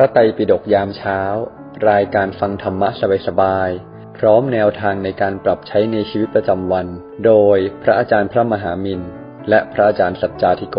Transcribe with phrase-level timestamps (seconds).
[0.00, 1.20] ระไตรปิฎกยามเช้า
[1.90, 2.88] รายการฟังธรรมะ
[3.28, 6.86] สบายๆ พร้อมแนวทางในการปรับใช้ในชีวิตประจำวัน
[7.26, 9.00] โดยพระอาจารย์พระมหามิน
[9.48, 10.78] และพระอาจารย์สัจจาธิโก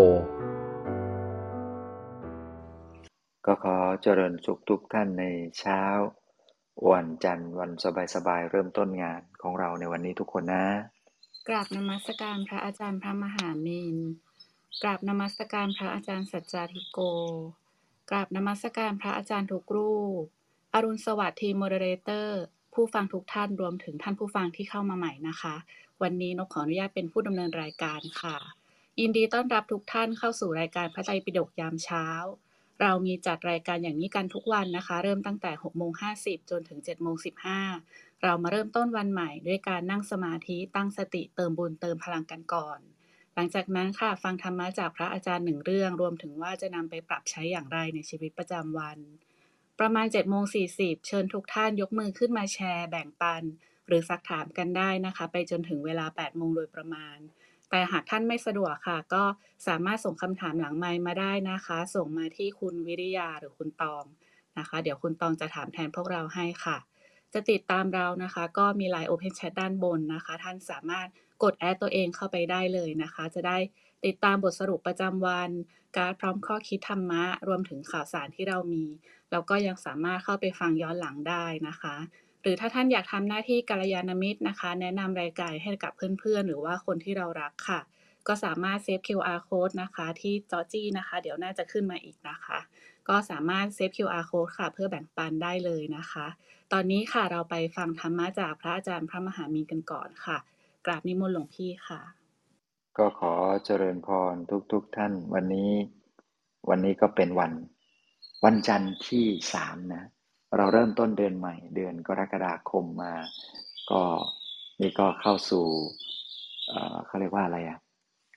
[3.46, 5.26] ก็ขอเจริญสุขทุกท่านใน
[5.60, 5.82] เช้า
[6.92, 7.72] วันจันทร์วัน
[8.16, 10.66] สบายๆ เริ่มต้นงานของเราในวันนี้ทุกคนนะ
[11.48, 13.96] กราบนมัสการพระอาจารย์พระมหามิน
[14.84, 17.00] กราบนมัสการพระอาจารย์สัจจาธิโก
[18.14, 20.24] กราบนมัสการพระอาจารย์ทุกรูป
[20.74, 22.42] อรุณสวัสดิ์ทีม moderator
[22.74, 25.56] ผู้ฟังทุกท่านรวมถึงท่านผู้ฟังที่เข้ามาใหม่นะคะ
[26.02, 28.38] วันนี้นกขออนุญาตเป็นผู้ดำเนินรายการค่ะ
[29.00, 32.06] ยินดีต้อนรับทุกท่านเข้าสู่รายการพระไตรปิฎกยามเช้า
[32.82, 37.16] เรามีจัดรายการอย่างนี้กันทุกวันนะคะ เริ่มตั้งแต่6โมง50 จนถึง7โมง
[37.70, 42.80] 15 เรามาเริ่มต้นวันใหม่ด้วยการนั่งสมาธิตั้งสติเติมบุญเติมพลังกันก่อน
[43.44, 48.98] ลังจากนั้นค่ะฟังธรรมะจากพระอาจารย์หนึ่งเรื่อง รวมถึงว่าจะนำไปปรับใช้อย่างไรในชีวิตประจำวัน
[49.80, 50.44] ประมาณ7โมง
[50.76, 53.44] 40เชิญทุกท่านยกมือขึ้นมาแชร์ แบ่งปัน
[53.88, 57.18] หรือซักถามกันได้นะคะ ไปจนถึงเวลา8โมงโดยประมาณ
[57.70, 59.24] แต่หากท่านไม่สะดวกค่ะ ก็
[59.68, 64.04] สามารถส่งคำถามหลังไมค์มาได้นะคะ ส่งมาที่คุณวิริยาหรือคุณตอง
[64.58, 66.78] นะคะ เดี๋ยวคุณตองจะถามแทนพวกเราให้ค่ะ
[67.34, 71.08] จะติดตามเรานะคะ ก็มี Line Open Chat ด้านบนนะคะ ท่านสามารถ
[71.44, 73.58] กดแอดตัวเองเข้าไปได้เลยนะคะ จะได้
[74.06, 75.50] ติดตามบทสรุปประจำวัน
[75.98, 78.86] การพร้อมข้อคิดธรรมะ รวมถึงข่าวสารที่เรามี
[79.32, 81.96] แล้วก็ยังสามารถเข้าไปฟังย้อนหลังได้นะคะ
[82.42, 87.80] หรือถ้าท่านอยากทำหน้าที่กัลยาณมิตรนะคะ แนะนำรายการให้กับเพื่อนๆ หรือว่าคนที่เรารักค่ะ
[88.28, 92.60] ก็สามารถเซฟ QR code นะคะ ที่จอจี้นะคะ เดี๋ยวน่าจะขึ้นมาอีกนะคะ
[93.10, 96.28] ก็สามารถเซฟ QR code ค่ะ เพื่อแบ่งปันได้เลยนะคะ
[96.72, 100.38] ตอนนี้ค่ะเราไปฟังธรรมะจากพระอาจารย์พระมหามีนกันก่อนค่ะ
[100.86, 102.02] กราบนิมนต์หลวงพี่ค่ะ
[102.98, 103.34] ก็ขอ
[103.66, 104.36] เจริญพร
[104.72, 105.72] ทุกๆทท่าน วันนี้
[106.70, 107.52] วันนี้ก็เป็นวัน
[108.46, 110.04] วันจันทร์ที่สามนะ
[110.58, 113.14] เราเริ่มต้นเดือนใหม่ เดือนกรกฎาคมมา
[113.92, 114.02] ก็
[114.82, 115.66] นี่ก็เข้าสู่
[116.68, 117.80] เอ่อเขาเรียกว่าอะไรอะ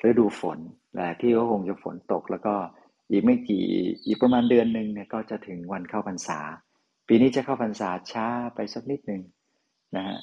[0.09, 0.59] ฤดูฝน
[0.95, 2.55] แหละที่ก็คงจะฝนตกแล้วก็
[3.11, 3.65] อีกไม่กี่
[4.07, 6.41] อีกประมาณเดือนหนึ่งเนี่ยก็จะถึงวันเข้าพรรษา
[7.09, 9.23] ปีนี้จะเข้าพรรษาช้าไปสักนิดหนึ่ง
[9.97, 10.19] นะฮะ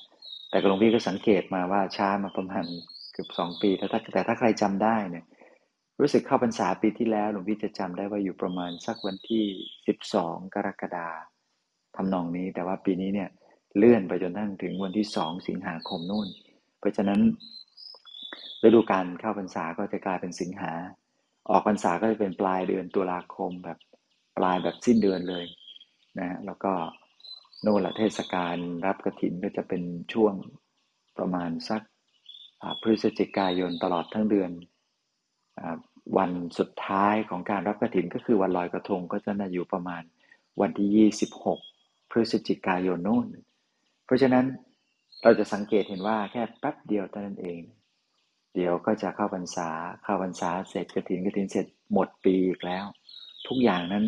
[0.49, 2.65] แต่หลวงพี่ก็สังเกตมาว่าช้ามาประมาณ
[3.13, 5.25] เกือบสองปีแต่ถ้าแต่ถ้าใครจำได้เนี่ย
[5.99, 9.45] รู้สึกเข้าพรรษาปีที่แล้วหลวงพี่จะจำได้ว่าอยู่ประมาณสักวันที่
[9.87, 11.09] สิบสองกรกฎา
[11.95, 13.29] ทำนองนี้ แต่ว่าปีนี้เนี่ย
[13.77, 16.27] เลื่อนไปจนทั้งถึงวันที่สองสิงหาคมนู่น
[16.79, 17.19] เพราะฉะนั้น
[18.63, 20.71] ฤดูการเข้าพรรษาก็จะกลายเป็นสิงหา
[21.49, 23.77] ออกพรรษาก็จะเป็นปลายเดือนตุลาคมแบบ
[24.37, 25.45] ปลายแบบสิ้นเดือนเลย
[26.19, 26.71] นะฮะแล้วก็
[27.61, 30.33] โน่นละเทศกาลรับกระถินก็จะเป็นช่วง
[31.17, 31.81] ประมาณสัก
[32.81, 34.51] พฤศจิกายนตลอดทั้งเดือน
[35.59, 35.61] อ
[36.17, 40.03] วันสุดท้ายของการรับกระถินก็คือวันลอยกระทงก็จะน่าอยู่ประมาณ
[40.61, 41.09] วันที่
[41.53, 43.27] 26 พฤศจิกายนโน่น
[44.05, 44.45] เพราะฉะนั้น
[45.23, 47.61] เราจะสังเกตเห็นว่าแค่แป๊บเดียวเท่านั้นเอง
[48.55, 49.69] เดี๋ยวก็จะเข้าพรรษา
[50.03, 52.85] เข้าพรรษาเสร็จกระถินกระถินเสร็จหมดปีอีกแล้ว
[53.47, 54.05] ทุกอย่างนั้น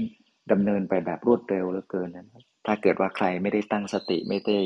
[0.51, 4.59] ดำเนินไปแบบรวดเร็วเหลือเกินนะครับ ถ้าเกิดว่าใครไม่ได้ตั้งสติไม่ได้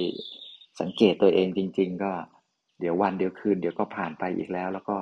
[0.80, 2.12] สังเกตตัวเองจริง ๆ ก็
[2.80, 4.98] เดี๋ยววันเดี๋ยวคืนเดี๋ยวก็ผ่านไปอีกแล้ว แล้วก็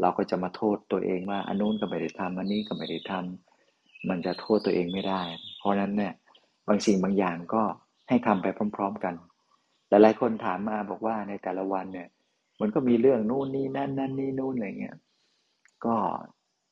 [0.00, 5.22] เราก็จะมาโทษตัวเองว่าอันนู้นก็ไม่ได้ทำอันนี้ก็ไม่ได้ทำมันจะโทษตัวเองไม่ได้
[5.58, 6.14] เพราะนั้นเนี่ย
[6.68, 7.62] บางสิ่งบางอย่างก็
[8.08, 8.46] ให้ทำไป
[8.76, 9.14] พร้อม ๆ กัน
[9.88, 12.08] หลายๆคนถามมาบอกว่าในแต่ละวันเนี่ย
[12.62, 14.96] มันก็มีเรื่องนู่นนี่นั่นนั่นนี่นู่นอะไรเงี้ย
[15.84, 15.94] ก็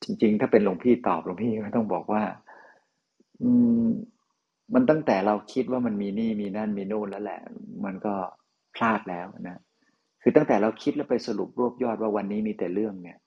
[0.02, 2.22] จริง ๆ ถ้าเป็นหลวงพี่ตอบหลวงพี่ก็ต้องบอกว่า
[3.42, 3.50] อื
[3.84, 3.86] ม
[4.74, 7.40] มันตั้งแต่เราคิดว่ามันมีนี่มีนั่นมีนู่นแล้วแหละ
[7.84, 8.14] มันก็
[8.76, 9.58] พลาดแล้วนะ
[10.22, 13.18] คือตั้งแต่เราคิดแล้วไปสรุปรวบยอดว่าวันนี้มีแต่เรื่องเนี่ย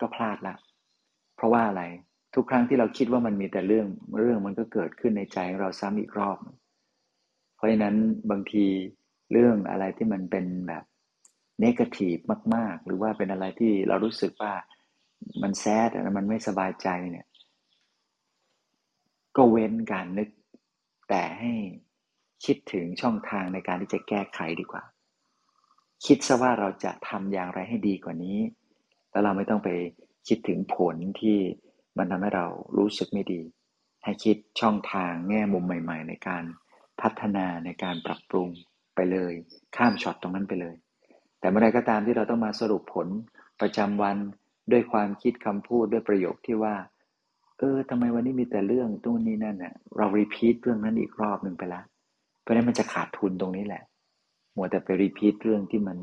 [0.00, 0.54] ก็พลาดละ
[1.36, 1.82] เพราะว่าอะไร
[2.34, 3.86] ทุกครั้งที่เราคิดว่ามันมีแต่เรื่อง
[4.18, 6.38] เรื่องมันก็เกิดขึ้นในใจของเราซ้ำอีกรอบ
[7.56, 7.96] เพราะฉะนั้น
[8.30, 8.64] บางที
[9.32, 10.84] เรื่องอะไรที่มันเป็นแบบ
[11.60, 12.16] เนกาทีฟ
[12.54, 14.52] มาก ๆ หรือว่าเป็นอะไรที่เรารู้สึกว่า
[15.42, 17.26] มันแซดมันไม่สบายใจเนี่ย
[19.36, 20.28] ก็เว้นการนึก
[21.08, 21.52] แต่ให้
[22.44, 24.82] คิดถึงช่องทางในการที่จะแก้ไขดีกว่า
[26.06, 28.38] คิดซะว่าเราจะทำอย่างไรให้ดีกว่านี้
[29.10, 29.70] แล้วเราไม่ต้องไป
[30.28, 31.38] คิดถึงผลที่
[31.98, 33.42] มันทำให้เรารู้สึกไม่ดี
[34.04, 36.44] ให้คิดช่องทางแง่มุมใหม่ ๆ ในการ
[37.00, 38.48] พัฒนาในการปรับปรุง
[38.94, 39.32] ไปเลย
[39.76, 40.76] ข้ามช็อตตรงนั้นไปเลย
[41.46, 43.08] แต่เมื่อไรก็ตามที่เราต้องมาสรุปผล
[43.60, 44.16] ประจำวัน
[44.72, 46.74] ด้วยความคิดคำพูดด้วยประโยคที่ว่า
[47.58, 51.84] เออทำไมวันนี้มีแต่เรื่องตู้นี้นั่นน่ะเรา repeat เรื่องนั้นอีกรอบหนึ่งไปแล้ว
[52.40, 53.82] เพราะฉะนั้นมันจะขาดทุนตรงนี้แหละ
[54.56, 55.98] มัวแต่ไป repeat เรื่องที่มัน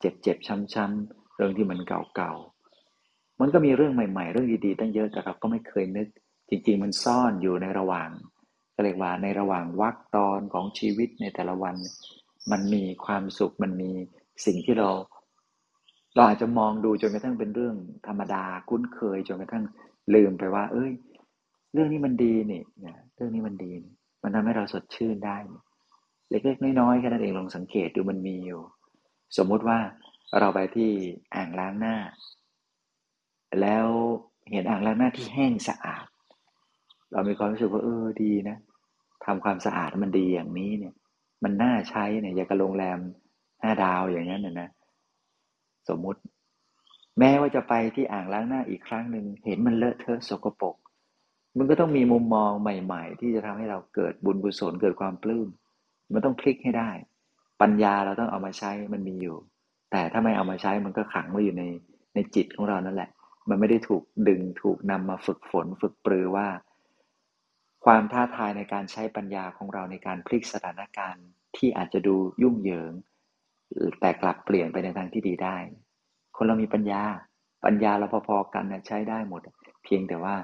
[0.00, 0.36] เจ็บเจ็บ
[0.74, 6.08] ช้ำๆเรื่องที่มันเก่าๆมันก็มีเรื่องใหม่ๆ เรื่องดีๆตั้งเยอะแต่เราก็ไม่เคยนึก
[6.48, 8.08] จริง ๆ มันซ่อนอยู่ในระหว่าง
[8.74, 11.76] ก็เรียกว่าในระหว่างวักตอนของชีวิตในแต่ละวัน
[12.50, 13.92] มันมีความสุขมันมี
[14.46, 14.90] สิ่งที่เรา
[16.14, 17.76] เราอาจจะมองดูจนกระทั่งเป็นเรื่อง
[18.06, 19.64] ธรรมดาคุ้นเคยจนกระทั่ง
[20.14, 20.90] ลืมไปว่า เอ้ย
[21.72, 23.72] เรื่องนี้มันดีนี่นะเรื่องนี้มันดี
[24.22, 25.36] มันทำให้เราสดชื่นได้
[26.30, 28.60] เล็กๆน้อยๆแค่นั้นเองลองสังเกตดูมันมีอยู่
[29.36, 29.78] สมมุติว่า
[30.40, 30.90] เราไปที่
[31.34, 31.96] อ่างล้างหน้า
[33.60, 33.86] แล้ว
[34.50, 36.06] เห็นอ่างล้างหน้าที่แห้งสะอาด
[37.12, 38.56] เรามีความรู้สึกว่าเออดีนะ
[39.24, 40.94] ทำความสะอาดมันดีอย่างนี้เนี่ย
[41.44, 42.98] มันน่าใช้เนี่ยอย่างกับโรงแรม
[43.64, 44.68] ห้าดาวอย่างนั้นนะนะ
[45.88, 46.20] สมมุติ
[47.18, 50.76] แม้ว่าจะไปที่อ่างล้างหน้าอีกครั้งหนึ่งเห็นมันเลอะเทอะสกปรก
[51.58, 55.48] มันก็ต้องมีมุมมองใหม่ ๆ ที่จะทำให้เราเกิดบุญกุศลเกิดความปลื้ม
[56.12, 56.90] มันต้องพลิกให้ได้
[57.60, 59.36] ปัญญาเราต้องเอามาใช้มันมีอยู่
[59.90, 61.64] แต่ถ้าไม่เอามาใช้มันก็ขังไว้อยู่ใน
[62.14, 63.10] ในจิตของเรานั่นแหละ
[63.48, 66.48] มันไม่ได้ถูกดึงถูกนำมาฝึกฝนฝึกปรือว่า
[67.84, 71.26] ความท้าทายในการใช้ปัญญาของเราในการพลิกสถานการณ์
[71.56, 72.92] ที่อาจจะดูยุ่งเหยิง
[74.00, 75.56] แต่กลับเปลี่ยนไปในทางที่ดีได้
[76.36, 77.02] คนเรามีปัญญา
[77.64, 79.40] ปัญญาเราพอๆกันนะใช้ได้หมด
[79.84, 80.34] เพียงแต่ว่า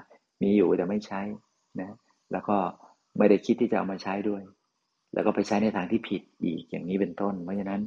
[0.42, 1.20] มีอยู่แต่ไม่ใช้
[1.80, 1.90] นะ
[2.32, 2.56] แล้วก็
[3.18, 4.42] ไม่ได้คิดที่จะเอามาใช้ด้วย
[5.12, 7.82] แล้วก็ไปใช้ในทางที่ผิดอีกอย่างนี้เป็นต้น เพราะฉะนั้น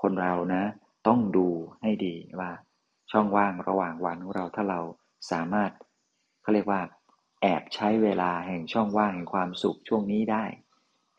[0.00, 0.62] คนเรานะ
[1.06, 1.48] ต้องดู
[1.82, 2.50] ให้ดีว่า
[3.12, 4.80] ช่องว่างระหว่างวันของเราถ้าเรา
[5.30, 5.70] สามารถ
[6.42, 6.80] เขาเรียกว่า
[7.40, 10.44] แอบใช้เวลาแห่งช่องว่างแห่งความสุขช่วงนี้ได้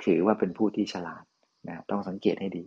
[0.03, 1.23] ถือว่าเป็นผู้ที่ฉลาด
[1.67, 2.63] นะต้องสังเกตให้ดี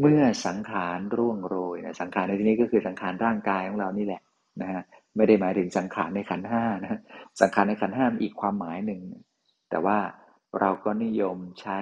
[0.00, 4.22] เมื่อสังขารร่วงโรยนะสังขารในที่นี้ก็คือสังขารร่างกายของเรานี่แหละ
[4.60, 4.82] นะฮะ
[5.16, 7.00] ไม่ได้หมายถึงสังขารในขันห้านะ
[7.40, 9.00] สังขารในขันห้ามอีกความหมายหนึ่ง
[9.70, 9.98] แต่ว่า
[10.60, 11.78] เราก็นิยมใช้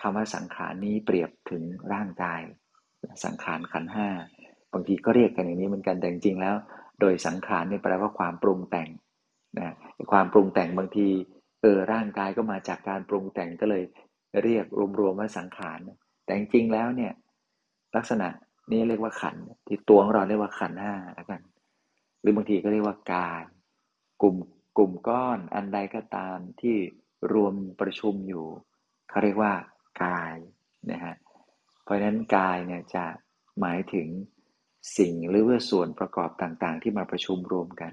[0.00, 1.62] คำว่าสังขารนี้เปรียบถึง
[1.92, 2.40] ร่างกาย
[3.24, 4.08] สังขารขันห้า
[4.72, 6.54] บางทีก็เรียกกันอย่างนี้เหมือนกันแต่จริงๆแล้ว
[7.00, 8.88] โดยสังขารนี่แปลว่าความปรุงแต่ง
[9.58, 9.74] นะ
[10.10, 11.08] ความปรุงแต่งบางที
[11.62, 13.82] เออร่างกายก็มาจากการปรุงแต่งก็เลย
[14.42, 14.64] เรียก
[14.98, 15.78] รวมๆว่าสังขาร
[16.24, 17.12] แต่จริงๆแล้วเนี่ย
[17.96, 18.28] ลักษณะ
[18.72, 19.36] นี้เรียกว่าขัน
[19.66, 21.40] ที่ตัวของเราเรียกว่าขันห้าแล้วกัน
[22.20, 23.42] หรือบางทีก็เรียกว่ากาย
[24.22, 24.36] กลุ่ม
[24.76, 26.76] กลุ่มก้อนอันใดก็ตามที่
[27.32, 28.46] รวมประชุมอยู่
[29.10, 29.52] เขาเรียกว่า
[30.04, 30.34] กาย
[30.90, 31.14] นะฮะ
[31.84, 33.04] เพราะฉะนั้นกายเนี่ยจะ
[33.60, 34.08] หมายถึง
[34.98, 37.92] สิ่งหรือว่าส่วนประกอบต่างๆ ที่มาประชุมรวมกัน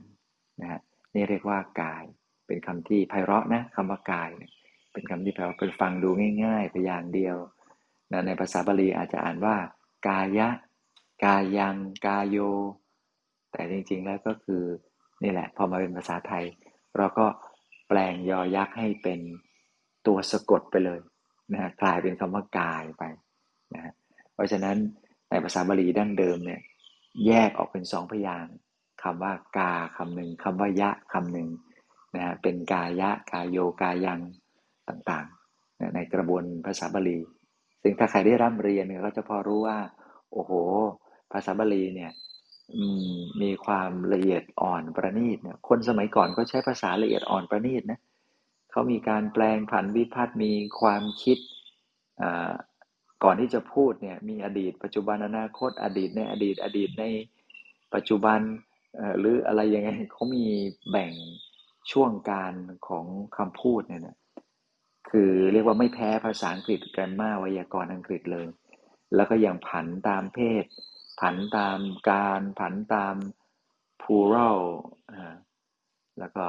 [0.61, 0.79] นะฮะ
[1.13, 2.03] นี่เรียกว่ากาย
[2.47, 4.51] เป็นคำที่ไพเราะนะคำว่ากายเนี่ย
[4.93, 6.09] เป็นคำที่แปลว่าเป็นฟังดู
[6.43, 7.37] ง่าย ๆ พยางเดียว
[8.11, 9.55] นะในภาษาบาลีอาจจะอ่านว่า
[10.07, 10.47] กายะ
[11.23, 11.75] กายัง
[12.05, 12.37] กายโย
[13.51, 14.63] แต่จริงๆแล้วก็คือ
[15.23, 16.45] นี่แหละ พอมาเป็นภาษาไทย
[16.97, 17.25] เราก็
[17.87, 19.19] แปลงยอยักษ์ให้เป็น
[20.07, 20.99] ตัวสะกดไปเลย
[21.53, 23.03] นะกลายเป็นคำว่ากายไป
[23.73, 23.93] นะ
[24.33, 24.77] เพราะฉะนั้น
[25.29, 26.61] ในภาษาบาลีดั้งเดิมเนี่ย
[27.27, 28.55] แยกออกเป็นสองพยางค์
[29.03, 31.49] คำว่ากาคำหนึ่งคำว่ายะคำหนึ่ง
[32.15, 34.19] นะฮะเป็นกายะกายโยกายัง
[34.89, 37.19] ต่างๆ ในกระบวนภาษาบาลี
[37.81, 39.77] ซึ่งถ้าใครได้ร่ำเรียนเนี่ยก็จะพอรู้ว่า
[40.31, 40.51] โอ้โห
[41.31, 42.11] ภาษาบาลีเนี่ย
[43.41, 47.99] มีความละเอียดอ่อนประณีตเนี่ยคนสมัยก่อนก็ใช้ภาษาละเอียดอ่อนประณีตนะ
[48.71, 51.37] เขามีการแปลงผันวิพัฒน์มีความคิด
[53.23, 57.05] ก่อนที่จะพูดเนี่ยมีอดีต ปัจจุบันอนาคต อดีตในอดีต อดีตใน
[57.93, 58.39] ปัจจุบัน
[59.19, 60.45] หรืออะไรยังไงเขามี
[60.91, 61.11] แบ่ง
[61.91, 62.53] ช่วงการ
[62.87, 63.05] ของ
[63.37, 64.17] คำพูดเนี่ยนะ
[65.11, 68.47] คือเรียกว่าไม่แพ้ภาษาอังกฤษแกรมมาไวยากรณ์อังกฤษเลย
[69.15, 70.65] แล้วก็ยังผันตามเพศ
[71.21, 73.15] ผันตามการผันตาม
[74.01, 74.59] plural
[76.19, 76.43] แล้วก็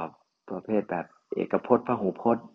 [0.49, 1.05] ประเภทแบบ
[1.35, 2.45] เอกพจน์พหูพจน์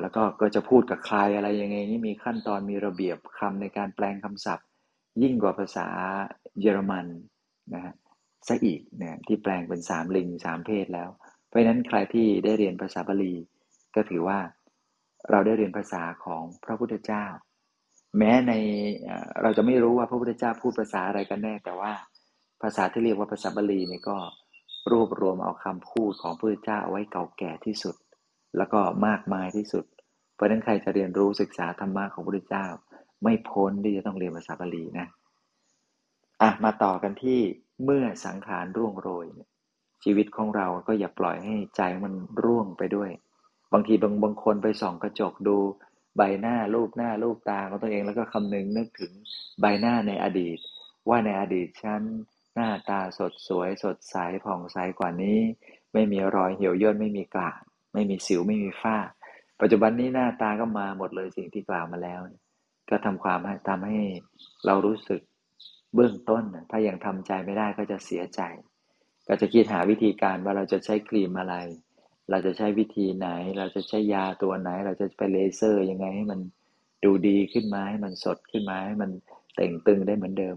[0.00, 4.66] แล้วก็ก็จะพูดกับใครอะไรยังไงนี่มีขั้นตอนมีระเบียบคำในการแปลงคำศัพท์
[5.22, 5.88] ยิ่งกว่าภาษา
[6.60, 7.06] เยอรมัน
[7.74, 7.94] นะฮะ
[8.46, 11.08] ซะอีกเนี่ยที่แปลงเป็นสามลิงสามเพศแล้ว
[11.46, 13.34] เพราะฉะนั้นใครที่ได้เรียนภาษาบาลี
[13.94, 14.38] ก็ถือว่า
[15.30, 17.26] เราได้เรียนภาษาของพระพุทธเจ้า
[18.18, 18.52] แม้ใน
[19.42, 21.92] เราจะไม่รู้ว่าพระพุทธเจ้าพูดภาษาอะไรกันแน่ แต่ว่า
[22.62, 24.18] ภาษาที่เรียกว่าภาษาบาลีนี่ก็
[24.92, 27.96] รวบรวมเอาคำพูดของพระพุทธเจ้าเอาไว้เก่าแก่ที่สุด
[28.56, 29.84] แล้วก็มากมายที่สุด
[30.34, 32.66] เพราะนั้นใครจะเรียนรู้ศึกษาธรรมะของพระพุทธเจ้า
[33.22, 35.06] ไม่พ้นที่จะต้องเรียนภาษาบาลีนะ
[36.42, 37.40] อะมาต่อกันที่
[37.84, 39.26] เมื่อสังขารร่วงโรย
[40.04, 43.10] ชีวิตของเราก็อย่าปล่อยให้ใจมันร่วงไปด้วย
[43.72, 45.58] บางทีบางบางคนไปส่องกระจกดู
[46.16, 49.12] ใบหน้ารูปหน้ารูปตาของตัวเองแล้วก็คำนึงนึกถึง
[49.60, 50.58] ใบหน้าในอดีต
[51.08, 52.02] ว่าในอดีตฉัน
[52.54, 55.38] หน้าตาสดสวย สดใสผ่องใสกว่านี้
[55.92, 57.52] ไม่มีรอยเหี่ยวย่นไม่มีกลา
[57.92, 58.96] ไม่มีสิวไม่มีฝ้า
[59.60, 62.20] ปัจจุบันนี้หน้าตาก็มาหมดเลยสิ่งที่กล่าวมาแล้ว
[62.90, 63.98] ก็ทำความทำให้
[64.66, 65.20] เรารู้สึก
[65.94, 68.40] เบื้องต้น ถ้ายังทำใจไม่ได้ก็จะเสียใจ
[69.28, 71.54] ก็จะคิดหาวิธีการว่าเราจะใช้ครีมอะไร
[72.30, 73.28] เราจะใช้วิธีไหน
[73.58, 76.40] เราจะใช้ยาตัวไหน เราจะไปเลเซอร์ยังไงให้มัน
[77.04, 79.10] ดูดีขึ้นมาให้มันสดขึ้นมาให้มัน
[79.54, 80.56] เต่งตึงได้เหมือนเดิม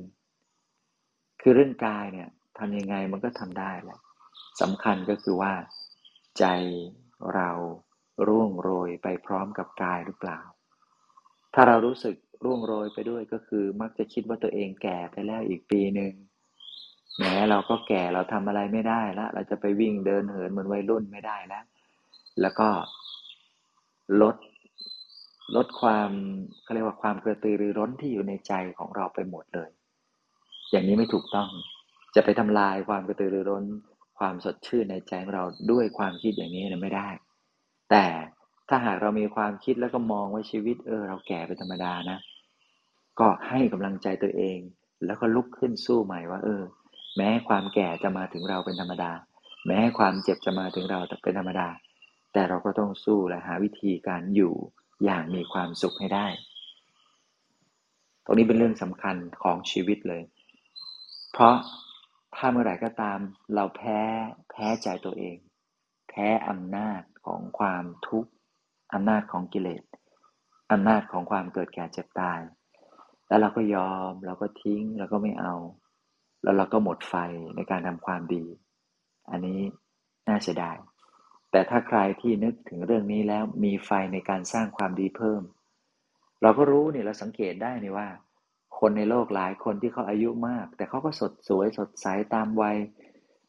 [1.42, 4.00] คือเรื่องกายเนี่ยทำยังไงมันก็ทำได้แหละ
[4.62, 5.54] สำคัญก็คือว่า
[6.40, 6.46] ใจ
[7.36, 7.50] เรา
[8.28, 10.40] ร่วงโรยไปพร้อมกับกายหรือเปล่า
[11.54, 16.14] ถ้าเรารู้สึกร่วงโรยไปด้วยก็คือมักจะคิดว่าตัวเองแก่ไปแล้วอีกปีหนึ่ง
[17.16, 21.64] แหมเราก็แก่เราทำอะไรไม่ได้แล้วเราจะไปวิ่งเดินเหินเหมือนวัยรุ่นไม่ได้แล้ว
[22.42, 22.70] แล้วก็
[24.22, 24.36] ลด
[25.56, 26.10] ลดความ
[26.64, 29.70] เขาเรียกว่าความกระตือรือร้นที่อยู่ในใจของเราไปหมดเลย
[30.72, 31.50] อย่างนี้ไม่ถูกต้อง
[32.16, 33.66] จะไปทำลายความกระตือรือร้น
[34.20, 37.08] ความสดชื่นในใจของเราด้วยความคิดอย่างนี้นะไม่ได้
[37.90, 38.06] แต่
[38.70, 42.18] ถ้าหากเรามีความคิดแล้วก็มองว่าชีวิตเออ เราแก่เป็นธรรมดานะ
[43.20, 44.58] ก็ให้กำลังใจตัวเอง
[45.06, 46.62] แล้วก็ลุกขึ้นสู้ใหม่ว่า เออ
[47.18, 49.12] แม้ความแก่จะมาถึงเราเป็นธรรมดา
[49.68, 51.68] แม้ความเจ็บจะมาถึงเราเป็นธรรมดา
[52.34, 54.54] แต่เราก็ต้องสู้และหาวิธีการอยู่
[55.04, 56.28] อย่างมีความสุขให้ได้
[58.26, 60.24] ตรงนี้เป็นเรื่องสำคัญของชีวิตเลย
[61.32, 61.56] เพราะ
[62.36, 63.20] ถ้าเมื่อไหร่ก็ตาม
[63.56, 64.00] เราแพ้
[64.52, 65.38] แพ้ใจตัวเอง
[66.10, 68.32] แพ้อำนาจของความทุกข์
[68.94, 69.84] อำนาจของกิเลส
[70.72, 72.40] อำนาจของความเกิดแก่เจ็บตาย
[73.28, 75.54] แล้วเราก็ยอมเราก็ทิ้งเราก็ไม่เอา
[76.44, 77.14] แล้วเราก็หมดไฟ
[77.56, 78.44] ในการทำความดี
[79.32, 79.60] อันนี้
[80.28, 80.78] น่าเสียดาย
[81.52, 85.42] แต่ถ้าใครที่นึกถึงเรื่องนี้แล้วมีไฟในการสร้างความดีเพิ่ม
[86.42, 88.08] เราก็รู้เนี่ยเราสังเกตได้นี่ว่า
[88.80, 92.78] คนในโลกหลายคนที่เขาอายุมาก แต่เขาก็สดสวยสดใสตามวัย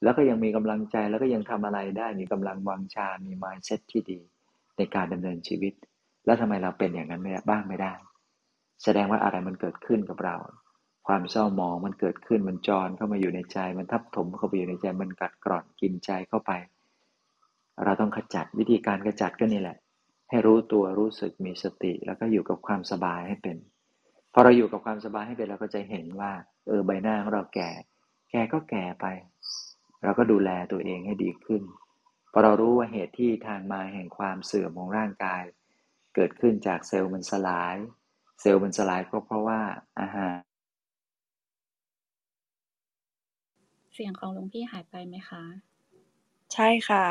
[0.02, 4.20] แล้วก็ยังมีกำลังใจแล้วก็ยังทำอะไรได้มีกำลังวังชา มีมายเซ็ตที่ดี
[4.76, 5.74] ในการดำเนินชีวิต
[6.24, 7.92] แล้วทำไมเราเป็นอย่างนั้นไม่บ้างไม่ได้
[8.82, 10.36] แสดงว่าอะไรมันเกิดขึ้นกับเรา
[11.06, 16.52] ความเศร้าหมองมันเกิดขึ้นมันจรเข้ามาอยู่ในใจ มันทับถมเข้าไปอยู่ในใจ มันกัดกร่อนกินใจเข้าไป
[17.84, 19.76] เราต้องขจัดวิธีการขจัดก็นี่แหละ
[20.30, 23.56] ให้รู้ตัวรู้สึกมีสติ แล้วก็อยู่กับความสบายให้เป็น
[24.32, 26.32] พอเราอยู่กับความสบายให้เป็นเราก็จะเห็นว่า
[26.66, 27.70] เออใบหน้าของเราแก่
[28.30, 29.06] แก่ก็แก่ไป
[30.02, 31.62] เราก็ดูแลตัวเองให้ดีขึ้น
[32.32, 35.42] พอเรารู้ว่าเหตุที่ทางมาแห่งความเสื่อมของร่างกาย
[36.14, 37.76] เกิดขึ้นจากเซลล์มันสลาย
[38.40, 39.60] เซลล์มันสลายก็เพราะว่า
[40.00, 40.34] อาหาร
[44.00, 45.44] สียงของหลวงพี่หายไปไหมคะ
[46.54, 47.06] ใช่ค่ะ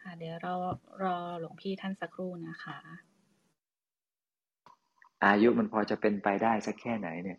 [0.00, 0.54] ค่ะ เดี๋ยวเรา
[1.04, 2.78] รอหลวงพี่ท่านสักครู่นะคะ
[5.24, 7.38] อายุมันพอจะเป็นไปได้สักแค่ไหนเนี่ย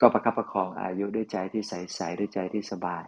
[0.00, 3.06] ก็ประคับประคองอายุด้วยใจที่ใสใสด้วยใจที่สบาย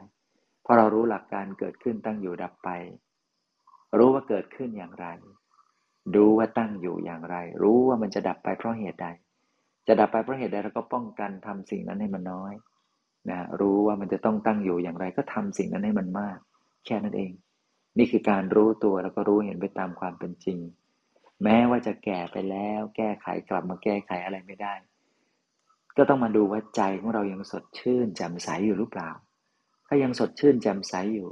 [0.62, 2.70] เพราะเรารู้หลักการเกิดขึ้นตั้งอยู่ดับไป
[3.98, 5.06] รู้ว่าเกิดขึ้นอย่างไร
[6.16, 9.08] ดูว่าตั้งอยู่อย่างไร รู้ว่ามันจะดับไปเพราะเหตุใด
[9.86, 12.54] จะดับไปเพราะเหตุใดเราก็ป้องกันทำสิ่งนั้นให้มันน้อย
[13.30, 16.38] นะรู้ว่ามันจะต้องตั้งอยู่อย่างไรก็ทำสิ่งนั้นให้มันมาก
[16.86, 17.32] แค่นั้นเอง
[17.98, 20.58] นี่คือการรู้ตัวแล้วก็รู้เห็นไปตามความเป็นจริง
[21.42, 24.74] แม้ว่าจะแก่ไปแล้ว แก้ไขกลับมาแก้ไขอะไรไม่ได้
[25.96, 29.10] ก็ต้องมาดูว่าใจของเรายังสดชื่นแจ่มใสอยู่หรือเปล่า
[29.86, 31.28] ถ้ายังสดชื่นแจ่มใสอยู่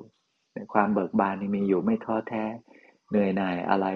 [0.75, 2.45] ความเบิกบานมีอยู่ไม่ท้อแท้
[3.09, 3.87] เหนื่อยหน่ายอะไร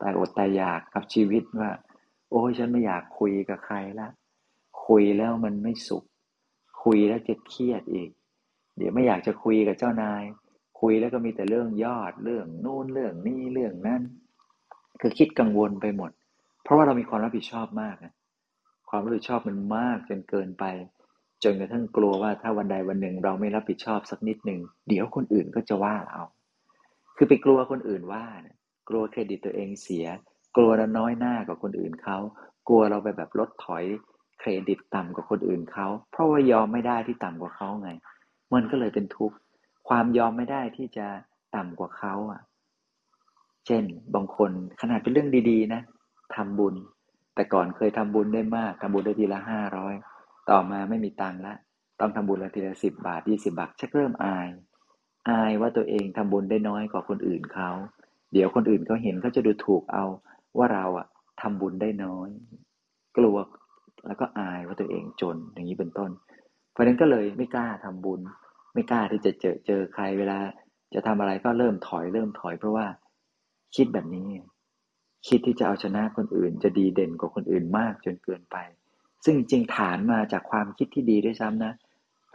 [0.00, 1.70] ตายอดตายอยากกับชีวิตว่า
[2.30, 4.08] โอ้ยฉันไม่อยากคุยกับใครละ
[4.86, 6.04] คุยแล้วมันไม่สุข
[6.84, 8.10] คุยแล้วจะเครียดอีก
[8.76, 10.22] เดี๋ยวไม่อยากจะคุยกับเจ้านาย
[10.80, 14.02] คุยแล้วก็มีแต่เรื่องยอดเรื่องนู่นเรื่องนี้เรื่องนั้น
[15.00, 16.10] คือคิดกังวลไปหมด
[16.62, 18.12] เพราะว่าเรามีความรับผิดชอบมากนะ
[18.88, 20.64] ความรับผิดชอบมันมากจนเกินไป
[21.44, 26.20] จนกระทั่งกลัวว่าถ้าวันใดวันหนึ่งเราไม่รับผิดชอบสักนิดหนึ่งเดี๋ยวคนอื่นก็จะว่าเรา
[27.16, 28.56] คือไปกลัวคนอื่นว่านะ
[28.88, 30.06] กลัวเครดิตตัวเองเสีย
[30.56, 32.18] กลัวเราน้อยหน้ากว่าคนอื่นเขา
[32.68, 33.84] กลัวเราไปแบบลดถอย
[34.46, 37.90] เครดิตต่ำกว่าคนอื่นเขาเพราะว่ายอมไม่ได้ที่ต่ำกว่าเขาไง
[38.54, 39.36] มันก็เลยเป็นทุกข์
[39.88, 41.06] ความยอมไม่ได้ที่จะ
[41.56, 42.40] ต่ำกว่าเขาอะ
[43.66, 43.82] เช่น
[44.14, 45.80] บางคนขนาดเป็นเรื่องดีๆ นะ
[46.34, 46.74] ทำบุญ
[47.34, 49.94] แต่ก่อนเคยทำบุญได้มากทำบุญได้ทีละห้าร้อย
[50.50, 51.54] ต่อมาไม่มีตังค์ละ
[52.00, 54.48] ต้องทำบุญละทีละสิบบาทยี่สิบาทชักเริ่มอาย
[55.28, 57.70] อายว่าตัวเองทำบุญได้น้อยกว่าคนอื่นเขา
[58.32, 60.04] เดี๋ยวคนอื่นเขาเห็นเขาจะดูถูกเอา
[60.58, 61.06] ว่าเราอะ
[61.40, 62.28] ทำบุญได้น้อย
[63.16, 63.36] กลัว
[64.06, 66.10] แล้วก็าตัวเองจนอย่างนี้เป็นต้น
[66.72, 68.20] เพราะนั้นก็เลยไม่กล้าทำบุญ
[68.74, 70.38] ไม่กล้าที่จะเจอเจอใครเวลา
[70.94, 72.86] จะทำอะไรก็เริ่มถอยเริ่มถอย เพราะว่า
[73.76, 74.28] คิดแบบนี้
[75.28, 78.56] คิดที่จะเอาชนะคนอื่น จะดีเด่นกว่าคนอื่นมากจนเกินไป
[79.24, 81.72] ซึ่งจริงฐานมาจากความคิดที่ดีด้วยซ้ำนะ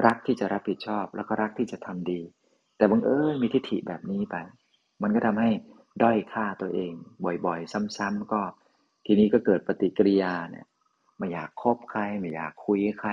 [0.05, 2.21] รักที่จะรับผิดชอบ แล้วก็รักที่จะทำดี
[2.77, 4.35] แต่บังเอิญมีทิฏฐิแบบนี้ไป
[5.01, 5.49] มันก็ทำให้
[6.01, 6.91] ด้อยค่าตัวเอง
[7.45, 8.41] บ่อยๆ ซ้ำๆก็
[9.05, 10.65] ทีนี้ก็เกิดปฏิกิริยาเนี่ย
[11.19, 13.11] ไม่อยากคบใคร ไม่อยากคุยใคร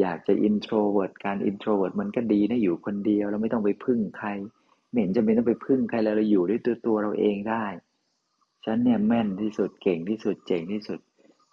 [0.00, 4.28] อยากจะ introvert การ introvert มันก็ดีนะอยู่คนเดียวเราไม่ต้องไปพึ่งใคร
[4.90, 7.64] ไม่เห็นจะเป็นต้องไปพึ่งใครเลยเราอยู่ด้วยตัวตัวเราเองได้
[8.64, 11.00] ฉันเนี่ยแม่นที่สุดเก่งที่สุดเจ๋งที่สุด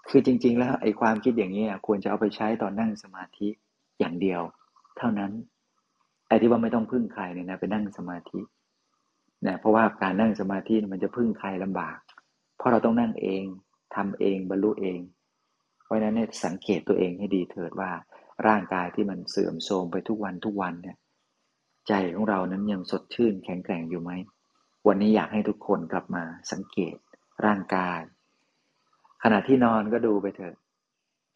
[0.10, 3.48] คือจริง ๆ แล้วไอ้ความคิดอย่างนี้ควรจะเอาไปใช้ตอนนั่งสมาธิ
[4.00, 4.42] อย่างเดียว
[4.98, 5.32] เท่านั้น
[6.28, 8.40] ไอ้ที่ว่าไม่ต้องพึ่งใครเนี่ยนะไปนั่งสมาธิ
[9.46, 11.98] นะเพราะว่าการนั่งสมาธิมันจะพึ่งใครลำบาก
[12.58, 13.44] เพราะเราต้องนั่งเอง
[13.96, 15.00] ทำเองบรรลุเอง
[15.92, 17.92] ราะนั้นเนี่ยสังเกตตัวเองให้ดีเถิดว่า
[18.48, 20.98] ร่างกายที่มันเสื่อมโทรมไปทุกวันทุกวันเนี่ย
[21.88, 24.12] ใจของเรานั้นยังสดชื่นแข็งแกร่งอยู่ไหม
[24.88, 26.96] วันนี้อยากให้ทุกคนกลับมาสังเกต
[27.46, 28.00] ร่างกาย
[29.24, 30.56] ขณะที่นอนก็ดูไปเถอะ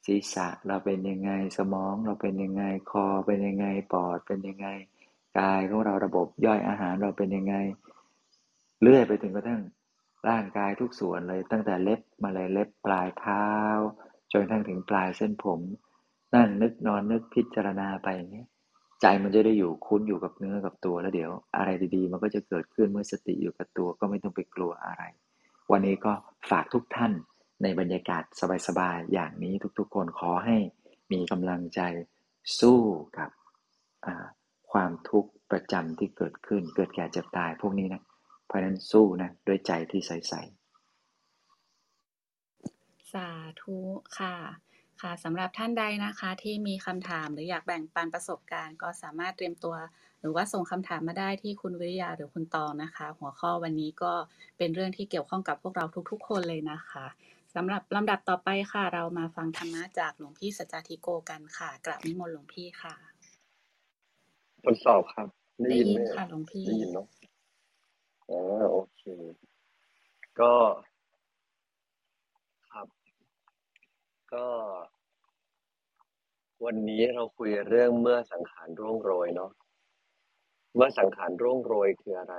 [0.06, 4.68] ศีรษะเราเป็นยังไงสมองเราเป็นยังไงคอเป็นยังไงปอดเป็นยังไง
[5.40, 7.56] กายของเราระบบย่อยอาหารเราเป็นยังไง
[8.82, 9.62] เลื่อยไปถึงกระทั่ง
[10.30, 13.48] ร่างกายทุกส่วนเลยตั้งแต่เล็บมาเลยเล็บปลายเท้า
[14.44, 15.60] นทั้งถึงปลายเส้นผม
[16.36, 18.48] นั่งนึกนอนนึกพิจารณาไปอย่างนี้ย
[19.02, 25.04] ใจมันจะได้อยู่คุ้นอยู่กับเนื้อกับตัวแล้วเดี๋ยว อะไรดีๆ มันก็จะเกิดขึ้นเมื่อสติอยู่กับตัวก็ไม่ต้องไปกลัวอะไร
[25.72, 26.14] วันนี้ก็
[26.50, 27.12] ฝากทุกท่าน
[27.64, 28.24] ในบรรยากาศ
[28.68, 30.58] สบายๆอย่างนี้ทุกๆ คนขอให้
[31.12, 31.82] มีกำลังใจ
[32.60, 32.80] สู้
[33.18, 33.30] กับ
[34.72, 38.02] ความทุกข์ประจำที่เกิดขึ้น เกิดแก่เจ็บตายพวกนี้นะ
[38.46, 40.65] เพราะนั้นสู้นะด้วยใจที่ใสๆ
[43.16, 43.30] สา
[43.62, 43.78] ธุ
[44.20, 44.36] ค่ะ
[45.02, 49.76] ค่ะสำหรับท่านใดนะคะที่มีคำถามหรืออยากแบ่งปันประสบการณ์ ก็สามารถเตรียมตัว
[50.20, 54.14] หรือว่าส่งคำถามมาได้ที่คุณวิริยาหรือคุณตองนะคะ หัวข้อวันนี้ก็
[54.58, 57.06] เป็นเรื่องที่เกี่ยวข้องกับพวกเราทุกๆ คนเลยนะคะ
[57.56, 62.96] สำหรับลำดับต่อไปค่ะ เรามาฟังธรรมะจากหลวงพี่สัจจทิโกกันค่ะกราบนิมนต์หลวงพี่ค่ะ
[64.66, 65.28] ทดสอบครับ
[65.62, 67.08] ได้ยินไหมค่ะหลวงพี่ได้ยินเนาะ
[68.30, 68.40] อ๋อ
[68.72, 69.04] โอเค
[70.40, 70.52] ก็
[74.36, 74.48] ก็
[76.66, 79.52] วันนี้เราคุยเรื่องเมื่อสังขารร่วงโรยเนาะ
[80.76, 82.36] เมื่อสังขารร่วงโรยคืออะไร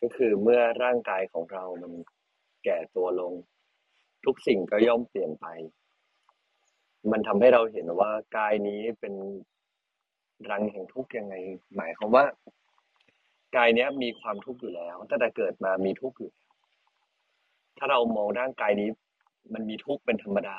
[0.00, 1.92] ก็คือเมื่อร่างกายของเรามัน
[2.64, 3.32] แก่ตัวลง
[4.24, 5.46] ทุกสิ่งก็ย่อมเปลี่ยนไป
[7.10, 9.14] มันทำให้เราเห็นว่ากายนี้เป็น
[10.50, 11.34] รังแห่งทุกข์ยังไง
[11.76, 12.24] หมายความว่า
[13.56, 16.32] กายเนี้ยมีความทุกข์อยู่แล้วตั้งแต่เกิดมามีทุกข์อยู่
[17.78, 18.88] ถ้าเรามองร่างกายนี้
[19.54, 20.58] มันมีทุกข์เป็นธรรมดา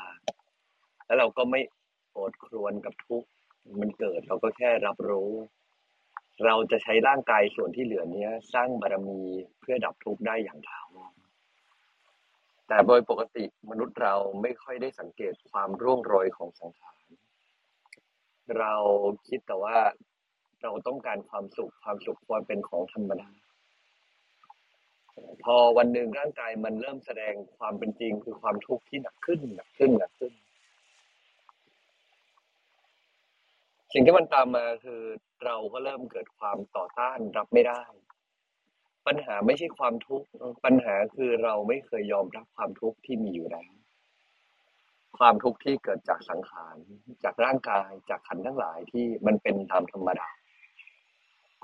[1.12, 1.62] แล้วเราก็ไม่
[2.12, 3.30] โอดครวนกับทุกข์
[3.80, 5.32] มันเกิดเราก็แค่รับรู้
[6.46, 9.22] เราจะใช้ร่างกายส่วนที่เหลือเนี้ย สร้างบารมี
[9.60, 11.14] เพื่อดับทุกข์ได้อย่างถาวร
[12.68, 17.04] แต่โดยปกติมนุษย์เราไม่ค่อยได้สังเกตความร่วงโรยของสังขาร
[18.58, 18.74] เรา
[19.28, 19.78] คิดแต่ว่า
[20.62, 23.30] เราต้องการความสุขความสุขควรเป็นของธรรมดา
[25.44, 30.34] พอวันหนึ่งร่างกายมันเริ่มแสดงความเป็นจริงคือความทุกข์ที่หนักขึ้นหนักขึ้นหนักขึ้น
[33.94, 35.02] สิ่งที่มันตามมาคือ
[35.46, 37.82] เราก็เริ่มเกิดความต่อต้านรับไม่ได้
[39.08, 40.28] ปัญหาไม่ใช่ความทุกข์
[40.66, 43.72] ปัญหาคือเราไม่เคยยอมรับความทุกข์ที่มีอยู่แล้ว
[45.18, 46.76] ความทุกข์ที่เกิดจากสังขาร
[47.24, 50.30] จากร่างกาย จากขันทั้งหลายที่มันเป็นตามธรรมดา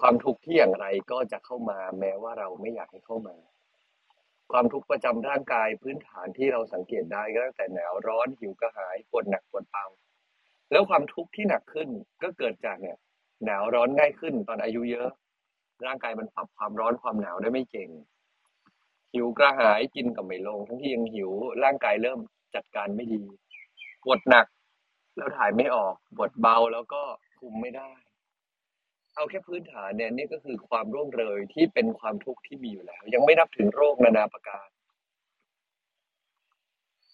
[0.02, 3.36] ความทุกข์ที่อย่างไรก็จะเข้ามาแม้ว่าเราไม่อยากให้เข้ามา
[4.52, 9.86] ความทุกข์ประจำร่างกายพื้นฐานที่เราสังเกตได้ก็ตั้งแต่หนาวร้อนหิวกระหายปวดหนักปวดเบา
[10.72, 11.90] แล้วความทุกข์ที่หนักขึ้น
[12.24, 12.98] ก็เกิดจากเนี่ย
[13.46, 15.10] หนาวร้อนง่ายขึ้นตอนอายุเยอะ
[15.86, 17.90] ร่างกายมันปรับความร้อนความหนาวได้ไม่เก่ง
[19.14, 21.32] หิวกระหายกินกับไม่ลง ทั้งที่ยังหิว
[21.64, 22.20] ร่างกายเริ่ม
[22.56, 23.24] จัดการไม่ดี
[24.04, 24.46] ปวดหนัก
[25.18, 27.02] แล้วถ่ายไม่ออกปวดเบาแล้วก็
[27.40, 27.90] คุมไม่ได้
[29.16, 34.68] เอาแค่พื้นฐานเนี่ยนี่ก็คือความร่วงเลยที่เป็นความทุกข์ที่มีอยู่แล้ว ยังไม่นับถึงโรคนานาประการ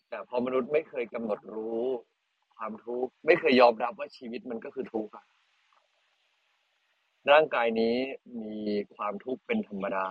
[0.10, 1.86] แต่พอมนุษย์ไม่เคยกำหนดรู้
[2.58, 5.14] ความทุกข์ไม่เคยยอมรับว่าชีวิตมันก็คือทุกข์
[7.32, 7.96] ร่างกายนี้
[8.42, 8.60] มี
[8.96, 10.08] ความทุกข์เป็นธรรมดา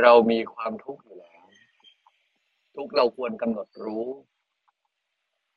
[0.00, 1.44] เรามีความทุกข์อยู่แล้ว
[2.76, 4.06] ทุกเราควรกำหนดรู้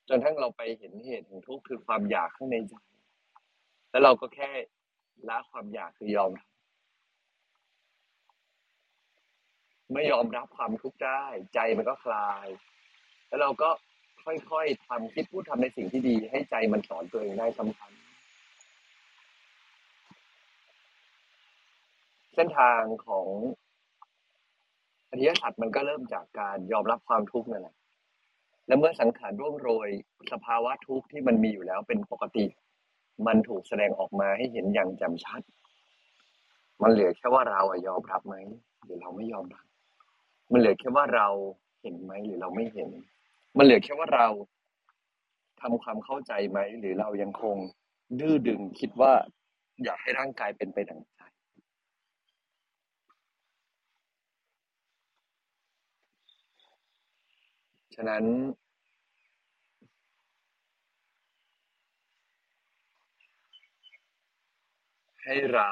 [0.09, 2.75] จนทั้งเราไปเห็นเหตุแห่งทุกข์คือความอยากข้างในใจ
[3.89, 4.49] แล้วเราก็แค่
[5.29, 6.31] ละความอยากคือยอม
[9.93, 12.47] ไม่ยอมรับความทุกข์ได้ ใจมันก็คลาย
[13.27, 13.69] แล้วเราก็
[14.25, 17.91] ค่อยๆทำคิดพูดทำในสิ่งที่ดี ให้ใจมันสอนตัวเองได้สำคัญ
[22.35, 23.27] เส้นทางของ
[25.09, 27.75] อริยสัจมันก็เริ่มจากการยอมรับความทุกข์นั่นแหละ
[28.67, 29.89] และเมื่อสังขารร่วงโรย
[30.31, 32.45] สภาวะทุกข์ที่มันมีอยู่แล้วเป็นปกติ
[33.27, 35.41] มันถูกแสดงออกมาให้เห็นอย่างจำชัด
[36.81, 38.35] มันเหลือแค่ว่าเรายอมรับไหม
[38.83, 39.65] หรือเราไม่ยอมรับ
[40.51, 41.27] มันเหลือแค่ว่าเรา
[41.81, 42.89] เห็นไหมหรือเราไม่เห็น
[43.57, 44.27] มันเหลือแค่ว่าเรา
[45.61, 47.57] ทำความเข้าใจไหม หรือเรายังคง
[48.19, 49.13] ดื้อดึงคิดว่า
[49.83, 51.21] อยากให้ร่างกายเป็นไปดังใจ
[57.95, 58.23] ฉะนั้น
[65.23, 65.71] ให้เรา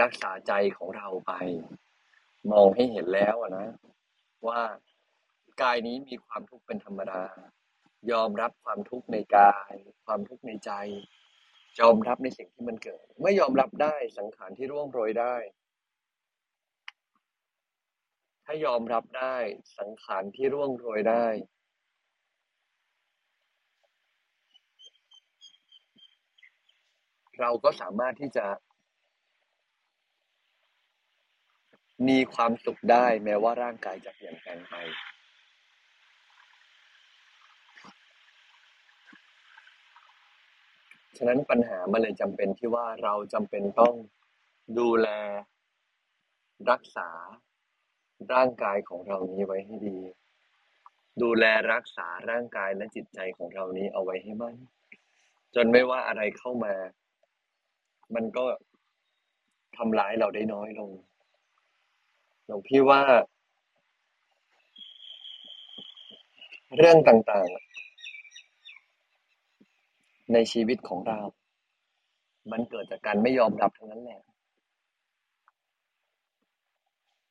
[0.00, 1.32] รักษาใจของเราไป
[2.52, 3.66] มองให้เห็นแล้วนะ
[4.48, 4.60] ว่า
[5.62, 7.22] กายนี้มีความทุกข์เป็นธรรมดา
[8.12, 9.74] ยอมรับความทุกข์ในกาย
[10.06, 10.70] ความทุกข์ในใจ
[11.80, 15.36] ยอมรับในสิ่งที่มันเกิด เมื่อยอมรับได้สังขารที่ร่วงโรยได้
[18.44, 19.36] ถ้ายอมรับได้
[19.78, 21.26] สังขารที่ร่วงโรยได้
[27.40, 28.46] เราก็สามารถที่จะ
[32.08, 34.74] มีความสุขได้แม้ว่าร่างกายจะเปลี่ยนแปลงไป
[41.16, 43.94] ฉะนั้นปัญหามันเลยจำเป็นที่ว่าเราจำเป็นต้อง
[44.78, 45.08] ดูแล
[46.70, 47.08] รักษา
[48.32, 49.98] ร่างกายของเรานี้ไว้ให้ดี
[51.22, 54.56] ดูแลรักษาร่างกายและจิตใจของเรานี้เอาไว้ให้มั่น
[55.54, 56.74] จนไม่ว่าอะไรเข้ามา
[58.14, 58.46] มันก็
[59.76, 60.90] ทำร้ายเราได้น้อยลง
[62.46, 63.02] หลวงพี่ว่า
[66.76, 67.83] เรื่องต่างๆ
[70.32, 71.20] ในชีวิตของเรา
[72.52, 74.22] มันเกิดจากการไม่ยอมรับทั้งนั้นแหละ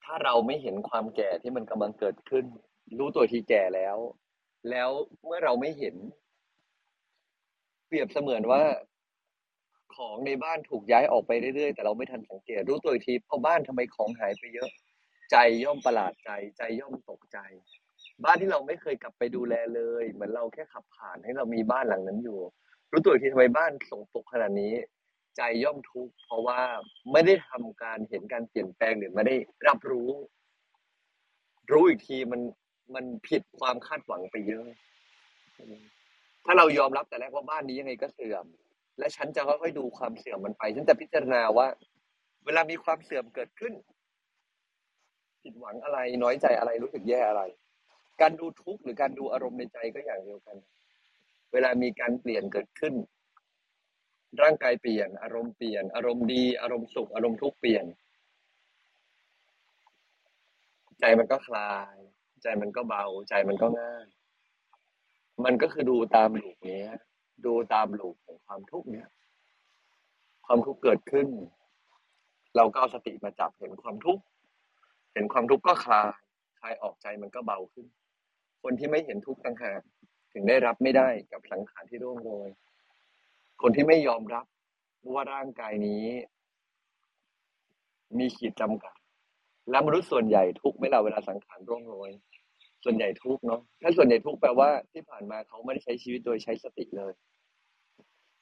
[0.03, 2.45] ถ้าเราไม่เห็นความแก่ที่มันกำลังเกิดขึ้น
[2.97, 3.97] รู้ตัวทีแก่แล้ว
[4.69, 4.89] แล้ว
[5.25, 5.95] เมื่อเราไม่เห็น
[7.87, 8.63] เปรียบเสมือนว่า
[9.95, 14.69] ของในบ้านถูกย้ายออกไปเรื่อยๆ แต่เราไม่ทันสังเกต รู้ตัวอีกทีพอบ้านทำไมของหายไปเยอะ
[15.31, 17.37] ใจย่อมประหลาดใจ ใจย่อมตกใจ
[18.23, 22.39] บ้านที่เราไม่เคยกลับไปดูแลเลย เหมือนเราแค่ขับผ่านให้เรามีบ้านหลังนั้นอยู่
[22.93, 24.73] รู้ตัวอีกทีทำไมบ้านสกปรกขนาดนี้
[25.37, 26.59] ใจย่อมทุกข์เพราะว่า
[27.11, 29.35] ไม่ได้ทำการเห็นการเปลี่ยนแปลงหรือไม่ได้
[29.67, 30.09] รับรู้
[31.71, 32.41] รู้อีกทีมัน
[32.95, 34.65] มันผิดความคาดหวังไปเยอะ
[36.45, 38.45] ถ้าเรายอมรับแต่แรกว่าบ้านนี้ยังไงก็เสื่อม
[38.99, 41.67] และฉันจะค่อยๆดูความเสื่อมมันไป ฉันจะพิจารณาว่า
[42.45, 43.73] เวลามีความเสื่อมเกิดขึ้น
[45.41, 47.43] ผิดหวังอะไรน้อยใจอะไรรู้สึกแย่อะไร
[48.21, 50.57] การดูทุกข์หรือการดูอารมณ์ในใจก็อย่างเดียวกัน
[51.53, 52.93] เวลามีการเปลี่ยนเกิดขึ้น
[54.41, 57.85] ร่างกายเปลี่ยน อารมณ์เปลี่ยน อารมณ์ดี อารมณ์สุข อารมณ์ทุกข์เปลี่ยน
[60.99, 61.97] ใจมันก็คลาย
[62.43, 64.05] ใจมันก็เบา ใจมันก็ง่าย
[65.45, 66.91] มันก็คือดูตามหลูกเนี้ย
[67.45, 69.09] ดูตามหลูกของความทุกข์เนี้ย
[70.45, 71.27] ความทุกข์เกิดขึ้น
[72.55, 74.23] เราก็เอาสติมาจับเห็นความทุกข์
[75.13, 76.07] เห็นความทุกข์ก็คลาย
[76.59, 77.85] คลายออกใจมันก็เบาขึ้น
[78.63, 79.81] คนที่ไม่เห็นทุกข์ต่างหาก
[80.33, 82.49] ถึงได้รับไม่ได้กับสังขารที่ร่วงโรย
[83.61, 84.45] คนที่ไม่ยอมรับ
[85.13, 86.05] ว่าร่างกายนี้
[88.17, 88.95] มีขีดจำกัด
[89.69, 92.11] และมนุษย์ส่วนใหญ่ทุกไม่เราเวลาสังขารร่วงโรย
[92.83, 97.13] ส่วนใหญ่ทุกเนาะถ้าส่วนใหญ่ทุกแปลว่าที่ผ่านมาเขาไม่ได้ใช้ชีวิตโดยใช้สติเลย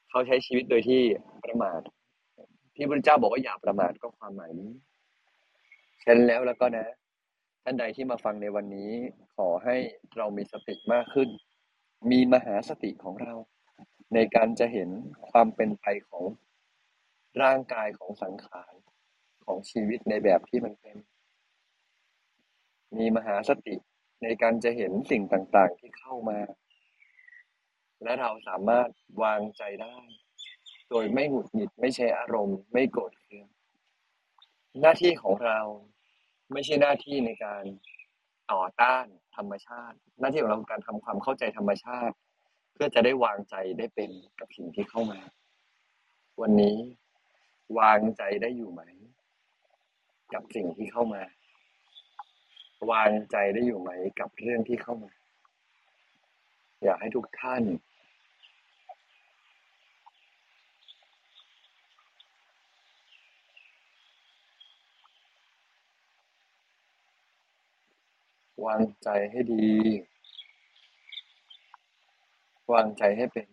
[0.09, 1.01] เขาใช้ชีวิตโดยที่
[1.45, 1.81] ประมาท
[2.75, 4.71] ที่พระเจ้าบอกว่าอย่าประมาทก็ความหมายนี้
[6.03, 6.87] ฉะนั้นแล้วแล้วก็นะ
[7.63, 8.91] ท่านใดที่มาฟังในวันนี้
[9.35, 9.75] ขอให้
[10.17, 11.29] เรามีสติมากขึ้น
[12.09, 13.33] มีมหาสติของเรา
[14.13, 14.89] ในการจะเห็น
[15.29, 16.23] ความเป็นไปของ
[17.41, 18.73] ร่างกายของสังขาร
[19.45, 20.97] ของชีวิตในแบบที่มันเป็น
[22.97, 23.75] มีมหาสติ
[24.23, 26.39] ในการจะเห็นสิ่งต่างๆที่เข้ามา
[28.03, 28.89] และเราสามารถ
[29.23, 29.97] วางใจได้
[30.89, 33.47] โดยไม่หงุดหงิดไม่ใช่อารมณ์ ไม่โกรธเคือง
[34.81, 35.59] หน้าที่ของเรา
[36.51, 37.63] ไม่ใช่หน้าที่ในการ
[38.51, 39.05] ต่อต้าน
[39.37, 42.15] ธรรมชาติ หน้าที่ของเราการทำความเข้าใจธรรมชาติ
[42.73, 45.19] เพื่อจะได้วางใจได้เป็นกับสิ่งที่เข้ามา
[46.41, 46.77] วันนี้
[47.79, 48.81] วางใจได้อยู่ไหม
[50.33, 51.23] กับสิ่งที่เข้ามา
[52.91, 55.11] วางใจได้อยู่ไหมกับเรื่องที่เข้ามา
[56.83, 57.63] อยากให้ทุกท่าน
[68.65, 69.69] วางใจให้ดี
[72.71, 73.47] วางใจให้เป็น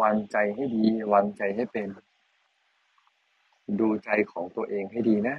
[0.00, 1.88] วางใจให้ดี วางใจให้เป็น
[3.80, 5.36] ดูใจของตัวเองให้ดีนะ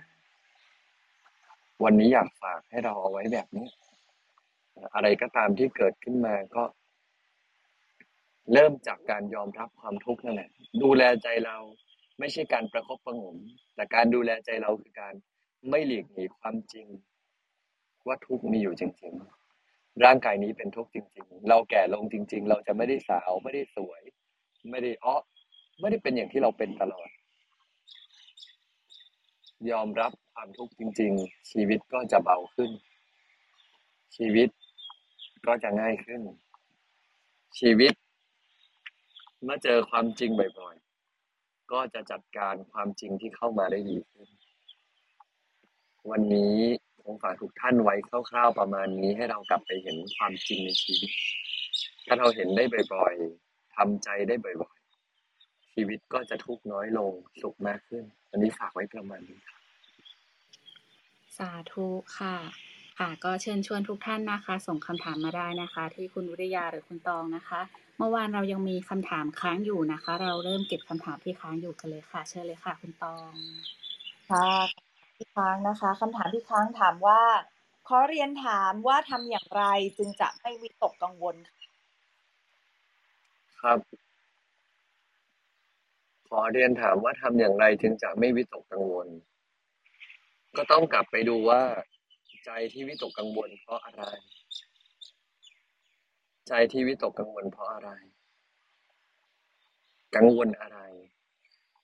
[1.83, 3.67] วันนี้อยากฝากให้เราเอาไว้แบบนี้
[4.93, 6.63] อะไรก็ตามที่เกิดขึ้นมาก็
[8.53, 10.49] เริ่มจากการยอมรับความทุกข์นั่นแหละ
[10.81, 11.57] ดูแลใจเรา
[12.19, 13.37] ไม่ใช่การประคบประหงม
[13.75, 15.13] แต่การดูแลใจเราคือการ
[15.69, 16.87] ไม่หลีกหนีความจริง
[18.07, 19.13] ว่าทุกข์มีอยู่จริง
[19.59, 24.01] ๆ ร่างกายนี้เป็นทุกข์จริง ๆ เราแก่ลงจริง ๆ เราจะไม่ได้สาวไม่ได้สวย
[24.71, 25.15] ไม่ได้อ้อ
[25.79, 27.09] ไม่ได้เป็นอย่างที่เราเป็นตลอด
[29.71, 32.71] ยอมรับความทุกข์จริง ๆ ชีวิตก็จะเบาขึ้น
[34.17, 34.49] ชีวิต
[35.45, 36.21] ก็จะง่ายขึ้น
[37.59, 37.93] ชีวิต
[39.43, 40.75] เมื่อเจอความจริงบ่อย
[41.71, 44.27] ก็จะจัดการความจริงที่เข้ามาได้ดีขึ้น
[46.11, 46.57] วันนี้
[47.03, 47.95] ผมฝากทุกท่านไว้
[48.29, 51.11] คร่าวๆประมาณนี้ให้เรากลับไปเห็นความจริงในชีวิต
[52.05, 59.61] ถ้าเราเห็นได้บ่อยๆทำใจได้บ่อยๆ ชีวิตก็จะทุกข์น้อยลงสุขมากขึ้น อันนี้ฝากไว้ประมาณนี้ครับ
[61.37, 62.35] สาธุค่ะ
[62.97, 67.61] ค่ะก็เชิญชวนทุกท่านนะคะ ส่งคำถามมาได้นะคะ ที่คุณวิริยาหรือคุณตองนะคะ
[67.97, 73.31] เมื่อวานเรายังมีคำถามค้างอยู่นะคะ เราเริ่มเก็บคำถามที่ค้างอยู่กันเลยค่ะ เชิญเลยค่ะ คุณตอง
[74.29, 74.49] ค่ะ
[75.15, 77.21] ที่ค้างนะคะคำถามที่ค้างถามว่า
[77.87, 79.63] ขอเรียนถามว่าทำอย่างไร
[79.97, 81.55] จึงจะไม่วิตกกังวลค่ะ
[83.61, 83.79] ครับ
[86.29, 89.07] ขอเรียนถามว่าทำอย่างไรจึงจะไม่วิตกกังวล
[90.57, 91.61] ก็ต้องกลับไปดูว่า
[92.47, 94.03] ใจที่วิตกกังวลเพราะอะไร
[96.47, 97.89] ใจที่วิตกกังวลเพราะอะไร
[100.15, 100.79] กังวลอะไร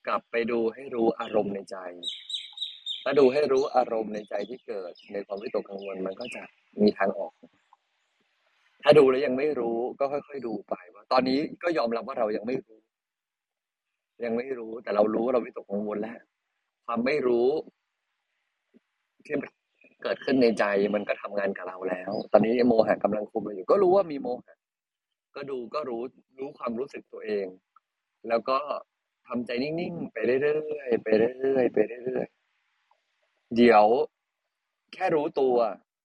[0.08, 1.78] กลับไปดูให้รู้อารมณ์ในใจ
[3.04, 6.44] ถ้าดูให้รู้อารมณ์ในใจที่เกิด ในความวิตกกังวลมันก็จะ
[6.82, 7.34] มีทางออก
[8.84, 12.80] ถ้าดูแล้วยังไม่รู้ก็ค่อย ๆ ดูไปว่า ตอนนี้ก็ยอมรับว่าเรายังไม่รู้
[14.26, 16.20] ยังไม่รู้แต่เรารู้เราวิตกกังวลแล้ว
[16.86, 17.50] ความไม่รู้
[19.26, 19.36] ที่
[20.04, 20.64] เกิดขึ้นในใจ
[20.96, 24.56] มันก็ทำงานกับเราแล้ว ตอนนี้โมหะกำลังคุมเราอยู่ ก็รู้ว่ามีโมหะ
[25.36, 26.02] ก็ดูก็รู้
[26.40, 27.46] รู้ความรู้สึกตัวเอง
[28.30, 28.58] แล้วก็
[29.28, 33.86] ทำใจนิ่งๆไปเรื่อยๆไปเรื่อยๆไปเรื่อยๆเดี๋ยว
[34.94, 35.56] แค่รู้ตัว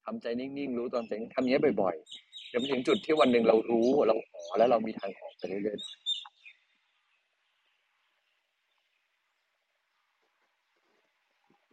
[0.05, 6.08] ทำใจนิ่งๆรู้ตอนใจทำอย่างนี้ยบ่อยๆเดี๋ยวไปถึงจุดที่วันหนึ่งเรารู้เราขอแล้วเรามีทางออกไปเรื่อยๆ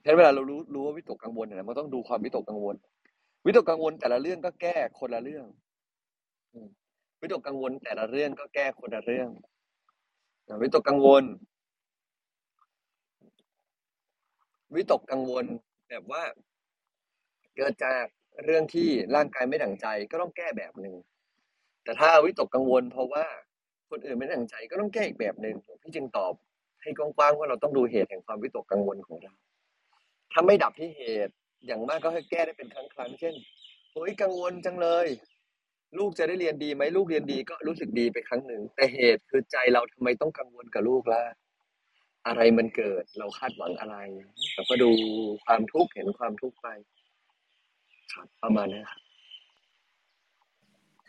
[0.07, 2.77] เพราะเวลาเรารู้รู้ว่าวิตกกังวลเนี่ยมันต้องดูความวิตกกังวล
[3.47, 5.47] วิตกกังวลแต่ละเรื่องก็แก้คนละเรื่อง
[7.21, 9.29] วิตกกังวลแต่ละเรื่องก็แก้คนละเรื่อง
[10.63, 11.25] วิตกกังวล
[14.75, 15.45] วิตกกังวล
[15.89, 16.23] แบบว่า
[17.57, 18.05] เกิดจาก
[18.45, 20.95] เรื่องที่ร่างกายไม่ดั่งใจก็ต้องแก้แบบหนึ่ง
[21.85, 23.25] แต่ถ้าวิตกกังวล เพราะว่า
[23.91, 26.33] คนอื่นไม่ดั่งใจก็ต้องแก้อีกแบบหนึ่งพี่จึงตอบ
[26.83, 29.35] ให้กว้างๆว่าเราต้องดูเหตุแห่งความวิตกกังวลของเรา
[30.33, 31.35] ถ้าไม่ดับที่เหตุ
[31.67, 33.35] อย่างมากก็ให้แก้ได้เป็นครั้งๆเช่น
[33.93, 35.07] โอ้ยกังวลจังเลย
[35.99, 41.23] ลูกจะได้เรียนดีไหมลูกเรียนดีก็รู้สึกดีไปครั้งหนึ่ง แต่เหตุคือใจเราทำไมต้องกังวลกับลูกล่ะ
[42.27, 43.97] อะไรมันเกิดเราคาดหวังอะไร
[44.55, 44.91] เราก็ดู
[45.45, 46.69] ความทุกข์เห็นความทุกข์ไป
[48.13, 49.01] ครับประมาณนี้ครับ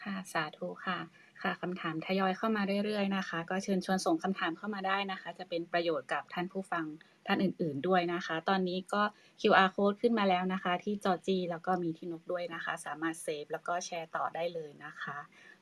[0.03, 0.99] ค่ะสาธุค่ะ
[1.41, 6.85] ค่ะคำถามทยอยเข้ามาเรื่อยๆนะคะ ก็เชิญชวนส่งคำถามเข้ามาได้นะคะ จะเป็นประโยชน์กับท่านผู้ฟัง
[7.27, 9.01] ท่านอื่น ๆด้วยนะคะ ตอนนี้ก็
[9.41, 15.17] QR code ขึ้นมาแล้วนะคะ ที่จอจีแล้วก็มีที่นกด้วยนะคะ สามารถเซฟแล้วก็แชร์ต่อได้เลยนะคะ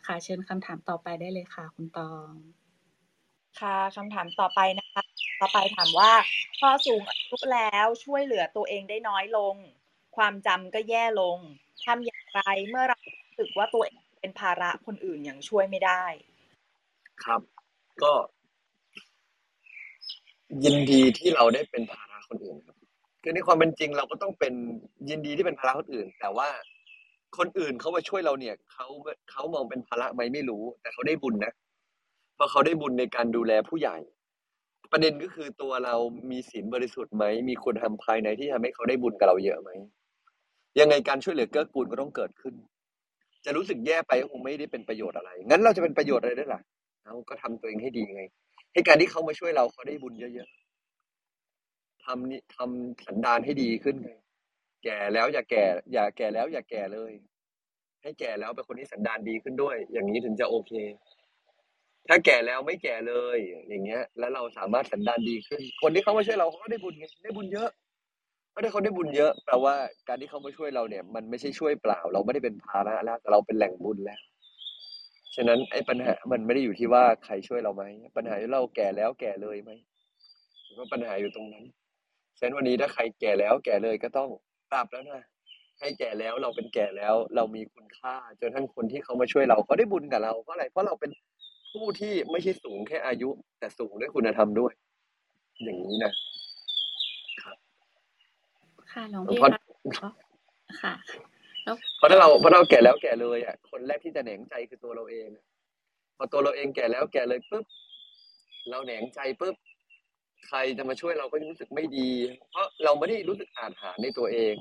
[0.05, 2.31] ค่ะเชิญคำถามต่อไปได้เลยค่ะ คุณตอง
[3.59, 5.03] ค่ะคำถามต่อไปนะคะ
[5.41, 6.11] ต่อไปถามว่า
[6.59, 9.55] พอสูงอายุแล้วช่วยเหลือตัวเองได้น้อยลง
[10.17, 11.37] ความจำก็แย่ลง
[11.85, 16.03] ทำอย่างไรเมื่อเรารู้สึกว่าตัวเองเป็นภาระคนอื่นอย่างช่วยไม่ได้
[17.23, 17.41] ครับ
[18.03, 18.13] ก็
[20.63, 22.75] ยินดีที่เราได้เป็นภาระคนอื่นครับ
[23.21, 24.53] คือในความเป็นจริงเราก็ต้องเป็น
[25.09, 26.49] ยินดีที่เป็นภาระคนอื่น แต่ว่า
[27.37, 28.87] คนอื่นเขามาช่วยเราเนี่ยเขา
[29.31, 31.53] เขามองเป็นภาระไหมไม่รู้ แต่เขาได้บุญนะ
[32.35, 33.97] เพราะเขาได้บุญในการดูแลผู้ใหญ่
[34.91, 35.95] ประเด็นก็คือตัวเรา
[36.31, 39.69] มีศีลบริสุทธิ์ไหมมีคุณธรรมภายในที่ทำให้เขาได้บุญกับเราเยอะไหม
[40.79, 42.53] ยังไงการช่วยเหลือเกื้อกูลก็ต้องเกิดขึ้น
[43.45, 46.61] จะรู้สึกแย่ไปก็คงไม่ได้เป็นประโยชน์อะไร งั้นเราจะเป็นประโยชน์อะไรได้ล่ะ
[47.03, 48.23] เราก็ทำตัวเองให้ดีไง
[48.75, 53.95] ให้การที่เขามาช่วยเราเขาได้บุญเยอะๆทำนี่ทำสันดานให้ดีขึ้น
[54.83, 57.11] แก่แล้วอย่าแก่ อย่าแก่แล้วอย่าแก่เลย
[58.03, 60.73] ให้แก่แล้วเป็นคนที่สันดานดีขึ้นด้วย อย่างนี้ถึงจะโอเค
[62.07, 63.37] ถ้าแก่แล้วไม่แก่เลย
[63.69, 67.69] อย่างเงี้ย แล้วเราสามารถสันดานดีขึ้น คนที่เขามาช่วยเราเขาก็ได้บุญไงได้บุญเยอะ
[68.55, 69.75] ก็ได้เขาได้บุญเยอะแปลว่า
[70.07, 74.19] การที่เขามาช่วยเราเนี่ย มันไม่ใช่ช่วยเปล่า เราไม่ได้เป็นภาระแล้วแต่เราเป็นแหล่งบุญแล้ว
[75.35, 77.83] ฉะนั้นไอ้ปัญหามันไม่ได้อยู่ที่ว่าใครช่วยเราไหม
[78.17, 79.71] ปัญหาที่เราแก่แล้วแก่เลยไหม
[80.77, 81.65] ว่าปัญหาอยู่ตรงนั้น
[82.37, 84.29] ฉะนั้นวันนี้ถ้าใครแก่แล้วแก่เลยก็ต้อง
[84.71, 85.23] ปรับแล้วนะ
[85.79, 91.11] ให้แก่แล้วเราเป็นแก่แล้ว เรามีคุณค่า จนทั้งคนที่เขามาช่วยเราเขาได้บุญกับเราเพราะอะไรเพราะเราเป็น
[91.73, 94.73] ผู้ที่ไม่ใช่สูงแค่อายุ แต่สูงด้วยคุณธรรมด้วย
[95.63, 96.13] อย่างนี้นะ
[98.91, 99.59] ค่ะหลวงพี่เพราะคะ
[100.81, 101.34] ค่ะแล้ว
[101.97, 105.29] เพราะถ้าเราเพราะเราแก่แล้วแก่เลยอะคนแรกที่จะแหนงใจคือตัวเราเอง
[106.17, 107.65] พอตัวเราเองแก่แล้วแก่เลยปุ๊บ
[108.69, 109.55] เราแหนงใจปุ๊บ
[110.47, 112.09] ใครจะมาช่วยเราก็รู้สึกไม่ดี
[112.49, 114.55] เพราะเราไม่ได้รู้สึกอาจหาในตัวเอง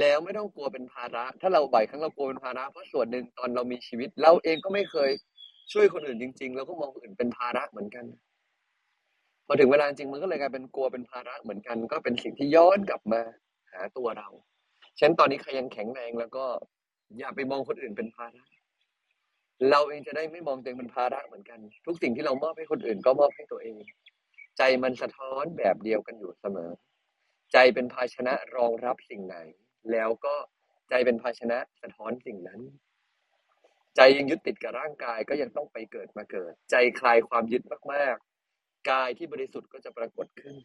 [0.00, 5.10] แล้วไม่ต้องกลัวเป็นภาระ ถ้าเราบ่อยครั้งเรากลัวเป็นภาระ เพราะส่วนหนึ่งตอนเรามีชีวิต เราเองก็ไม่เคย
[5.72, 8.04] ช่วยคนอื่นจริง ๆ แล้วก็มองคนอื่นเป็นภาระเหมือนกัน
[9.46, 13.20] พอถึงเวลาจริงมันก็เลยกลายเป็นกลัวเป็นภาระเหมือนกัน ก็เป็นสิ่งที่ย้อนกลับมา
[13.72, 14.28] หาตัวเรา
[15.00, 16.44] ฉันตอนนี้ใครยังแข็งแรงแล้วก็
[17.18, 18.44] อย่าไปมองคนอื่นเป็นภาระ
[19.70, 23.76] เราเองจะได้ไม่มองตัวเองเป็นภาระเหมือนกัน ทุกสิ่งที่เรามอบให้คนอื่นก็มอบให้ตัวเอง
[24.58, 26.70] ใจมันสะท้อนแบบเดียวกันอยู่เสมอ
[27.52, 29.36] ใจเป็นภาชนะรองรับสิ่งไหน
[29.92, 30.34] แล้วก็
[30.90, 32.60] ใจเป็นภาชนะสะท้อนสิ่งนั้น
[33.96, 40.56] ใจยังยึดติดกับร่างกายก็ยังต้องไปเกิดมาเกิด ใจคลายความยึดมากๆ กายที่บริสุทธิ์ก็จะปรากฏขึ้น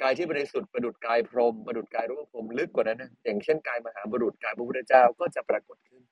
[0.00, 6.02] กายที่บริสุทธิ์ประดุจกายพรหมประดุจกายรูปพรหมลึกกว่านั้นนะอย่างเช่นกายมหาบุรุษกายพระพุทธเจ้าก็จะปรากฏขึ้น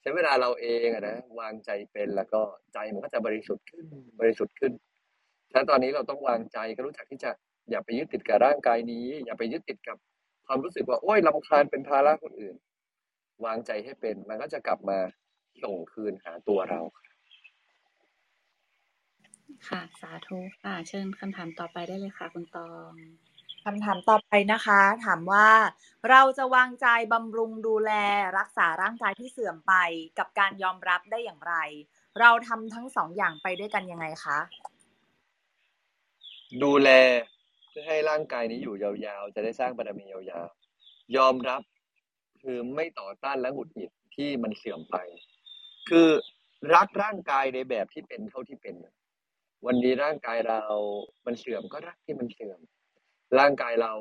[0.00, 2.40] ใช้เวลาเราเองอะนะวางใจเป็นแล้วก็
[2.72, 3.86] ใจมันก็จะบริสุทธิ์ขึ้น
[4.20, 4.72] บริสุทธิ์ขึ้น
[5.52, 7.30] ถ้าตอนนี้เราต้องวางใจก็รู้จักที่จะ
[7.70, 9.96] อย่าไปยึดติดกับร่างกายนี้ อย่าไปยึดติดกับ
[10.46, 12.56] ความรู้สึกว่าโอ้ยลำคาญเป็นภาระคนอื่น
[13.44, 14.98] วางใจให้เป็นมันก็จะกลับมา
[15.62, 16.80] ส่งคืนหาตัวเรา
[19.68, 22.92] ค่ะ สาธุค่ะ เชิญคำถามต่อไปได้เลยค่ะ คุณตอง
[23.64, 25.48] คำถามต่อไปนะคะ ถามว่า
[26.10, 27.92] เราจะวางใจบำรุงดูแล
[28.38, 29.74] รักษาร่างกายที่เสื่อมไป
[30.18, 31.54] กับการยอมรับได้อย่างไร
[32.20, 34.38] เราทำทั้งสองอย่างไปด้วยกันยังไงคะ
[36.62, 36.88] ดูแล
[37.68, 41.62] เพื่อให้ร่างกายนี้อยู่ยาวๆ จะได้สร้างบารมียาวๆยอมรับ
[42.42, 44.96] คือไม่ต่อต้านและหงุดหงิดที่มันเสื่อมไป
[45.88, 46.08] คือ
[46.74, 48.74] รักร่างกายในแบบที่เป็นเท่าที่เป็น
[49.66, 50.62] วันนี้ร่างกายเรา
[51.26, 52.60] มันเสื่อมก็รักที่มันเสื่อม
[53.38, 53.92] ร่างกายเรา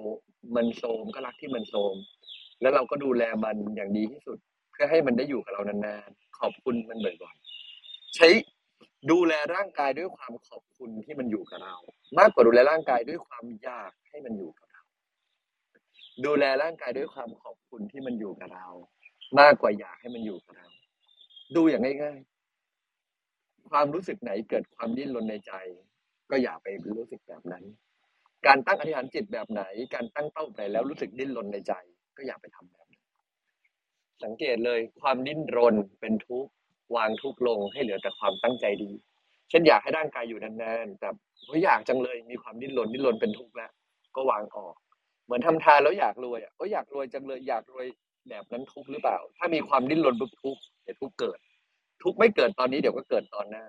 [0.56, 1.96] มันโทรมก็รักที่มันโทรม
[2.62, 4.38] แล้วเราก็ดูแลมันอย่างดีที่สุด
[4.72, 8.28] เพื่อให้มันได้อยู่กับเรานานๆ ขอบคุณมันบ่อยๆ ใช้
[9.12, 11.76] ดูแลร่างกายด้วยความขอบคุณที่มันอยู่กับเรา
[12.20, 14.82] มากกว่าดูแลร่างกายด้วยความอยากให้มันอยู่กับเรา
[16.26, 18.68] ดูแลร่างกายด้วยความขอบคุณที่มันอยู่กับเรา
[19.39, 20.68] มากกว่าอยากให้มันอยู่กับเรา
[21.56, 22.35] ดูอย่างง่ายๆ
[23.69, 25.54] ความรู้สึกไหนเกิดความดิ้นรนในใจ
[26.32, 27.63] ก็อย่าไปรู้สึกแบบนั้น
[28.47, 29.63] การตั้งอธิษฐานจิตแบบไหน
[29.95, 31.73] การตั้งเป้าไหนแล้วรู้สึกดิ้นรนในใจ
[32.17, 33.04] ก็อย่าไปทำแบบนั้น
[34.23, 36.51] สังเกตเลยความดิ้นรนเป็นทุกข์
[36.95, 38.91] วางทุกข์ลงให้เหลือแต่ความตั้งใจดี
[39.49, 41.10] เช่นอยากให้ร่างกายอยู่นานๆแต่
[41.45, 43.71] เฮ้ยอยากจังเลยมีความดิ้นรนดิ้นรนเป็นทุกข์แล้ว
[44.15, 44.75] ก็วางออก
[45.25, 47.86] เหมือนทำทานแล้วอยากรวยอะก็อยากรวยจังเลยอยากรวย
[48.30, 51.39] แบบนั้นทุกข์หรือเปล่า ถ้ามีความดิ้นรนปุ๊บทุกข์เดี๋ยวทุกข์เกิด
[52.06, 53.65] ทุกข์ไม่เกิดตอนนี้เดี๋ยวก็เกิดตอนหน้า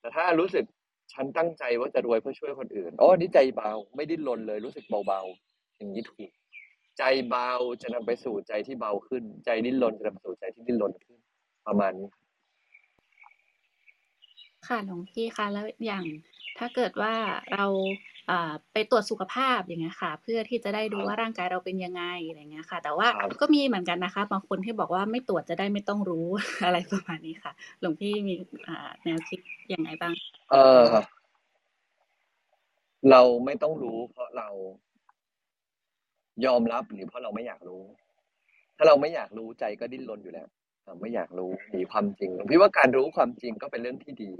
[0.00, 0.64] แต่ถ้ารู้สึก
[1.12, 6.30] ฉันตั้งใจว่าจะรวยเพื่อช่วยคนอื่นอ๋อนี่ใจเบาไม่ดิ้นรนเลย รู้สึกเบาๆอย่างนี้ถูก
[6.98, 7.50] ใจเบา
[7.82, 11.18] จะนำไปสู่ใจที่เบาขึ้น ใจดิ้นรนจะนำไปสู่ใจที่ดิ้นรนขึ้น
[11.66, 12.08] ประมาณนี้
[14.66, 16.04] ค่ะหลวงพี่คะแล้วอย่าง
[16.58, 17.12] ถ้าเกิดว่า
[17.52, 17.66] เรา
[18.30, 26.26] อ่าไปตรวจสุขภาพอย่างเงี้ยค่ะ เพื่อที่จะได้ดูว่าร่างกายเราเป็นยังไงอะไรเงี้ยค่ะ แต่ว่าครับก็มีเหมือนกันนะคะบางคนที่บอกว่าไม่ตรวจจะได้ไม่ต้องรู้
[26.64, 28.34] อะไรประมาณนี้ค่ะ หลวงพี่มี
[28.68, 29.38] อ่าแนวคิด
[29.72, 30.14] ยังไงบ้าง
[30.52, 30.82] เออ
[33.10, 34.48] เราไม่ต้องรู้ เพราะเรา
[36.46, 37.82] ยอมรับหรือเพราะเราไม่อยากรู้
[38.76, 40.46] ถ้าเราไม่อยากรู้ใจก็ดิ้นรนอยู่แล้ว
[40.86, 44.30] เราไม่อยากรู้หนีความจริงพี่ว่าการรู้ความจริงก็เป็นเรื่องที่ดี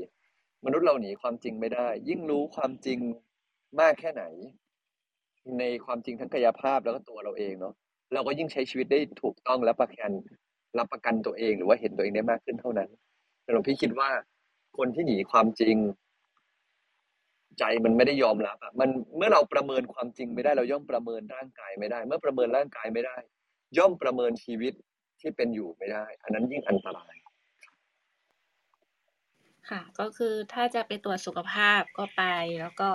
[0.64, 2.99] มนุษย์เราหนีความจริงไม่ได้ ยิ่งรู้ความจริง
[3.81, 4.25] มากแค่ไหน
[5.59, 7.75] ในความจริงทั้งกายภาพแล้วก็ตัวเราเองเนาะ
[8.14, 10.11] เราก็ยิ่งใช้ชีวิตได้ถูกต้องและประกัน
[10.79, 12.90] รับประกันตัวเองหรือว่าเห็นตัวเองได้มากขึ้นเท่านั้น
[13.42, 14.11] แต่หลวงพี่คิดว่า
[14.79, 15.77] คนที่หนีความจริง
[17.59, 23.16] ใจมันไม่ได้ยอมรับอะมันเมื่อเราประเมินความจริงไม่ได้เราย่อมประเมินร่างกายไม่ได้ เมื่อประเมินร่างกายไม่ได้
[23.79, 24.73] ย่อมประเมินชีวิต
[25.20, 27.14] ที่เป็นอยู่ไม่ได้ อันนั้นยิ่งอันตราย
[29.68, 32.23] ค่ะ ก็คือถ้าจะไปตรวจสุขภาพก็ไป
[32.61, 32.88] แล้วก็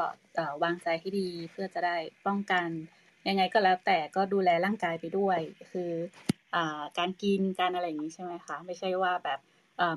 [0.63, 2.67] วางใจให้ดีเพื่อจะได้ป้องกัน
[3.27, 5.39] ยังไงก็แล้วแต่ก็ดูแลร่างกายไปด้วย
[5.71, 5.91] คือ
[6.55, 6.57] อ
[6.97, 9.39] การกินการอะไรอย่างนี้ใช่ไหมคะไม่ใช่ว่าแบบ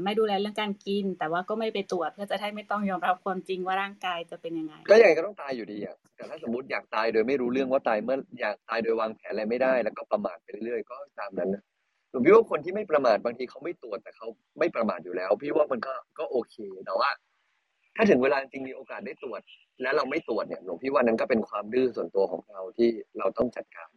[0.05, 11.62] ไม่ดูแลเรื่องการกิน แต่ว่าก็ไม่ไปตรวจเพื่อจะได้ไม่ต้องยอมรับความจริงว่าร่างกายจะเป็นยังไง ก็ยังไงก็ต้องตายอยู่ดีอะแต่ถ้าสมมติอยากตายโดยไม่รู้เรื่องว่าตายเมื่ออยากตายโดยวางแผนอะไรไม่ได้ แล้วก็ประมาทไปเรื่อยๆก็ตามนั้นนะ
[12.19, 14.27] ผมพี่ว่าคนที่ไม่ประมาทบางทีเขาไม่ตรวจแต่เขา
[14.59, 16.57] ไม่ประมาทอยู่แล้ว พี่ว่ามันก็ก็โอเค
[16.87, 17.11] แต่ว่า
[17.97, 19.41] ถ้าถึงเวลาจริงมีโอกาสได้ตรวจ
[19.83, 23.89] แล้วเราไม่ตรวจเนี่ยหลวงพี่ว่านั้นก็เป็นความดื้อส่วนตัวของเราที่เราต้องจัดการ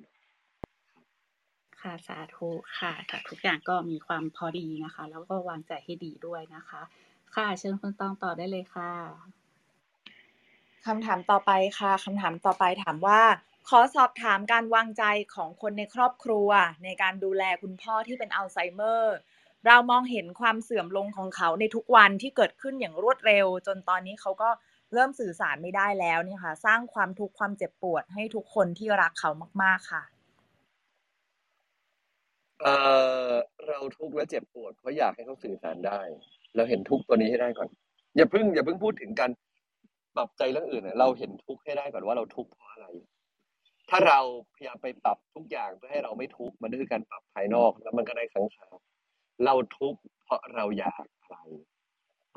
[1.82, 2.50] ค่ะสาธุ
[2.80, 6.82] ค่ะแต่ทุกอย่างก็มีความพอดีนะคะ แล้วก็วางใจให้ดีด้วยนะคะ
[7.36, 8.92] ค่ะเชิญคุณตองต่อได้เลยค่ะ
[10.86, 13.22] คำถามต่อไปค่ะคำถามต่อไปถามว่า
[13.70, 15.04] ขอสอบถามการวางใจ
[15.36, 16.50] ของคนในครอบครัว
[16.84, 19.16] ในการดูแลคุณพ่อที่เป็นอัลไซเมอร์
[19.68, 24.50] เรามองเห็นความเสื่อมลงของเขาในทุกวันที่เกิดขึ้นอย่างรวดเร็ว จนตอนนี้เขาก็
[24.94, 29.32] เริ่มสื่อสารไม่ได้แล้วเนี่ยค่ะ สร้างความทุกข์ความเจ็บปวดให้ทุกคนที่รักเขา
[29.64, 30.04] มาก ๆค่ะ
[32.62, 32.68] เอ
[33.30, 33.32] อ
[33.68, 36.00] เราทุกข์และเจ็บปวดเพราะอยากให้เขาสื่อสารได้
[36.56, 37.70] เราเห็นทุกข์ตัวนี้ให้ได้ก่อน
[38.16, 39.32] อย่าเพิ่งอย่าเพิ่งพูดถึงการ
[40.16, 42.88] ปรับใจเรื่องอื่นเราเห็นทุกข์ให้ได้ก่อนว่าเราทุกข์เพราะอะไร
[43.94, 44.20] ถ้าเรา
[44.56, 48.74] พยายามไปปรับทุกอย่างเพื่อให้เราไม่ทุกข์มันก็คือการปรับภายนอกแล้วมันก็ได้ครั้งคาว
[49.46, 51.38] เราทุกข์เพราะเราอยากอะไร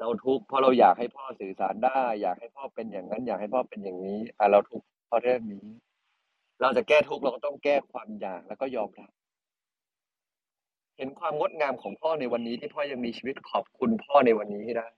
[0.00, 5.66] เราทุกข์เพราะเราอยากให้พ่อสื่อสารได้ อยากให้พ่อเป็นอย่างนั้น อยากให้พ่อเป็นอย่างนี้อะเราทุกข์เพราะเรื่องนี้
[6.60, 9.10] เราจะแก้ทุกข์เราก็ต้องแก้ความอยากแล้วก็ยอมรับ
[10.96, 14.88] เห็นความงดงามของพ่อในวันนี้ที่พ่อยังมีชีวิตขอบคุณพ่อในวันนี้ให้ได้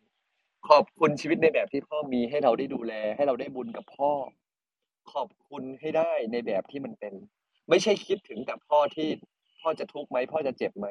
[0.68, 4.11] ขอบคุณชีวิตในแบบที่พ่อมีให้เราได้ดูแล ให้เราได้บุญกับพ่อ
[5.12, 7.14] ขอบคุณให้ได้ในแบบที่มันเป็น
[7.68, 9.09] ไม่ใช่คิดถึงแต่พ่อที่
[9.61, 10.86] พ่อจะทุกข์ไหมพ่อจะเจ็บไหม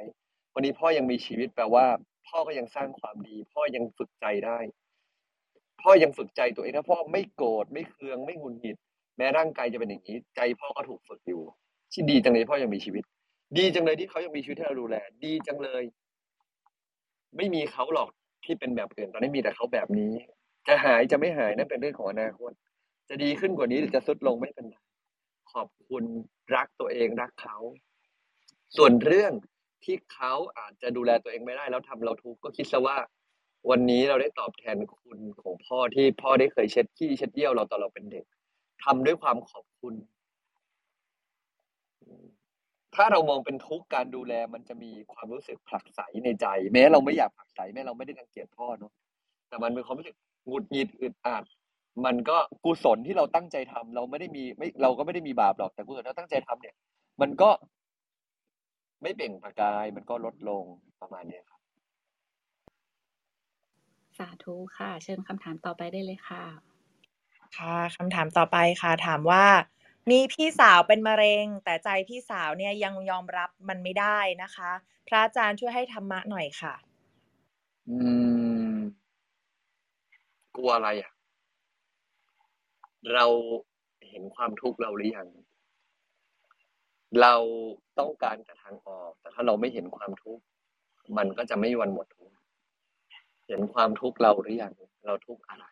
[0.54, 1.86] วันนี้พ่อยังมีชีวิตแปลว่า
[2.28, 4.60] พ่อก็ยังสร้างความดี พ่อยังฝึกใจได้
[5.82, 8.78] พ่อยังฝึกใจตัวเองถ้าพ่อไม่โกรธไม่เคืองไม่หงุดหงิด
[9.18, 11.42] แม้ร่างกายจะเป็นอย่างนี้ ใจพ่อก็ถูกฝึกอยู่
[11.94, 13.04] ที่ดีจังเลยพ่อยังมีชีวิต
[13.58, 15.84] ดีจังเลยที่เขายังมีชีวิตให้เราดูแล ดีจังเลย
[17.38, 18.10] ไม่มีเขาหรอก
[18.46, 20.12] ที่เป็นแบบอื่นตอนนี้มีแต่เขาแบบนี้
[20.68, 22.52] จะหายจะไม่หายนั่นเป็นเรื่องของอนาคต
[23.10, 24.78] จะดีขึ้นกว่านี้หรือจะทรุดลงไม่เป็นไร
[25.54, 26.04] ขอบคุณ
[26.56, 27.58] รักตัวเองรักเขา
[28.78, 29.32] ส่วนเรื่อง
[29.84, 32.98] ที่เขาอาจจะดูแลตัวเองไม่ได้แล้วทำเราทุกข์ก็คิดซะว่า
[33.70, 38.26] วันนี้เราได้ตอบแทนคุณของพ่อที่พ่อได้เคยเช็ดขี้เช็ดเยี่ยวเราตอนเราเป็นเด็ก
[38.84, 39.94] ทำด้วยความขอบคุณ
[42.96, 48.92] ถ้าเรามองเป็นทุกข์การดูแลมันจะมีความรู้สึกผลักไสในใจ แม้เราไม่อยากผลักไสแม้เราไม่ได้รังเกียจพ่อเนาะ
[49.48, 51.44] แต่มันเป็นความรู้สึกหงุดหงิดอึดอัด
[52.06, 56.76] มันก็กุศลที่เราตั้งใจทำเราไม่ได้มีไม่เราก็ไม่ได้มีบาปหรอกแต่กุศลที่เราตั้งใจทำเนี่ย
[57.22, 57.50] มันก็
[59.02, 60.64] ไม่เปล่งประกาย มันก็ลดลง
[61.02, 61.62] ประมาณเนี้ยครับ
[64.18, 66.44] สาธุค่ะ เชิญคำถามต่อไปได้เลยค่ะ
[67.58, 69.46] ค่ะคำถามต่อไปค่ะ ถามว่า
[70.12, 74.72] มีพี่สาวเป็นมะเร็ง แต่ใจพี่สาวเนี่ยยังยอมรับมันไม่ได้นะคะ
[75.08, 76.74] พระอาจารย์ช่วยให้ธรรมะหน่อยค่ะ
[77.90, 77.98] อื
[78.74, 78.76] ม
[80.56, 81.15] กลัวอะไรอะ
[83.14, 83.26] เรา
[84.10, 85.28] เห็นความทุกข์เราหรือยัง
[87.22, 87.36] เรา
[88.00, 90.44] ต้องการแต่ทางออก แต่ถ้าเราไม่เห็นความทุกข์
[91.18, 92.36] มันก็จะไม่มีวันหมดทุกข์
[93.48, 94.74] เห็นความทุกข์เราหรือยัง
[95.06, 95.66] เราทุกข์อะไร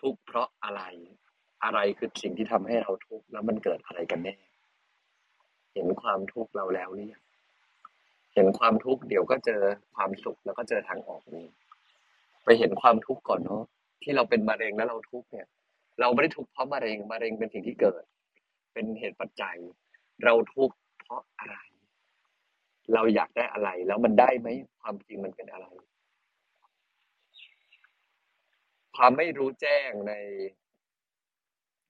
[0.00, 0.82] ทุกข์เพราะอะไร
[1.64, 4.34] อะไรคือสิ่งที่ทำให้เราทุกข์แล้วมันเกิดอะไรกันแน่
[5.74, 7.22] เห็นความทุกข์เราแล้วหรือยัง
[8.34, 9.62] เห็นความทุกข์เดี๋ยวก็เจอ
[9.94, 11.46] ความสุขแล้วก็เจอทางออกนี้
[12.44, 13.62] ไปเห็นความทุกข์ก่อนเนาะ
[14.02, 15.46] ที่เราเป็นมะเร็งแล้วเราทุกข์เนี่ย
[16.00, 18.02] เราไม่ได้ทุกข์เพราะมะเร็งมะเร็งเป็นสิ่งที่เกิด
[18.72, 19.56] เป็นเหตุปัจจัย
[20.24, 21.56] เราทุกข์เพราะอะไร
[22.94, 24.48] เราอยากได้อะไร แล้วมันได้ไหม
[24.80, 25.66] ความจริงมันเป็นอะไร
[28.96, 30.14] ความไม่รู้แจ้งใน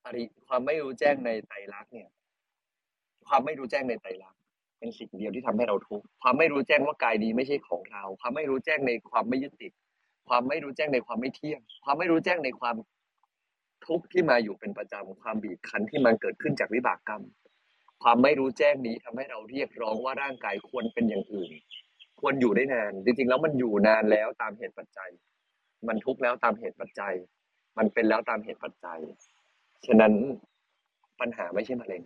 [0.05, 2.09] อริความไม่รู้แจ้งในไตรลักษณ์เนี่ย
[3.27, 4.41] ความไม่รู้แจ้งในไตรลักษณ์
[4.79, 9.73] เป็นสิ่งเดียวที่ทำให้เราทุกข์ความไม่รู้แจ้งว่ากายนี้ไม่ใช่ของเรา ความไม่รู้แจ้งในความไม่ยึดติด
[10.29, 12.77] ความไม่รู้แจ้งในความไม่เที่ยง ความไม่รู้แจ้งในความ
[13.89, 17.23] ทุกข์ที่มาอยู่เป็นประจำความบีบคั้นที่มันเกิดขึ้นจากวิบากกรรม
[18.03, 21.51] ความไม่รู้แจ้งนี้ทำให้เราเรียกร้องว่าร่างกายควรเป็นอย่างอื่น
[22.21, 25.11] ควรอยู่ได้นาน จริงๆ แล้วมันอยู่นานแล้วตามเหตุปัจจัย
[25.89, 27.15] มันทุกข์แล้วตามเหตุปัจจัย
[27.79, 29.01] มันเป็นแล้วตามเหตุปัจจัย
[29.87, 30.13] ฉะนั้น
[31.21, 32.03] ปัญหาไม่ใช่มะเร็ง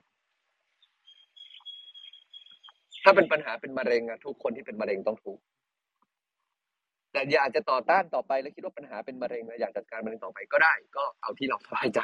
[3.02, 5.42] ถ้าเป็นปัญหาเป็นมะเร็งอะทุกคนที่เป็นมะเร็งต้องทุกข์
[7.12, 12.00] แต่อยากจะต่อต้านต่อไปแล้วคิดว่าปัญหาเป็นมะเร็งแล้วอยากจัดการมะเร็งต่อไปก็ได้ ก็เอาที่เราสบายใจ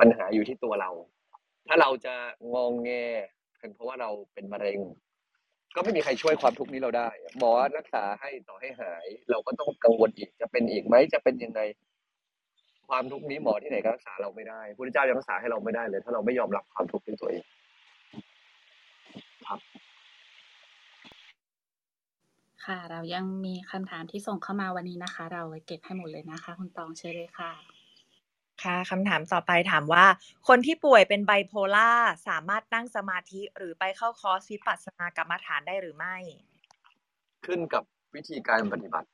[0.00, 0.90] ปัญหาอยู่ที่ตัวเรา
[1.68, 2.14] ถ้าเราจะ
[2.54, 2.90] งองแง
[3.58, 4.78] เพียงเพราะว่าเราเป็นมะเร็ง
[5.74, 7.08] ก็ไม่มีใครช่วยความทุกข์นี้เราได้
[7.38, 11.60] หมอรักษาให้ต่อให้หาย เราก็ต้องกังวลอีกจะเป็นอีกไหมจะเป็นยังไง
[12.88, 17.44] ความทุกข์นี้หมอที่ไหนก็รักษาเราไม่ได้พระเจ้ายังรักษาให้เราไม่ได้เลย ถ้าเราไม่ยอมรับความทุกข์ในตัวเอง
[19.46, 19.60] ครับ
[22.66, 27.52] ค่ะ เรายังมีคำถามที่ส่งเข้ามาวันนี้นะคะ เราไว้เก็บให้หมดเลยนะคะ คุณตองเชิญเลยค่ะ
[28.62, 30.04] ค่ะคำถามต่อไปถามว่า
[30.48, 31.90] คนที่ป่วยเป็นไบโพล่า
[32.28, 36.16] สามารถนั่งสมาธิหรือไปเข้าคอร์สวิปัสสนากรรมฐานได้หรือไม่
[37.46, 37.82] ขึ้นกับ
[38.14, 39.08] วิธีการปฏิบัติ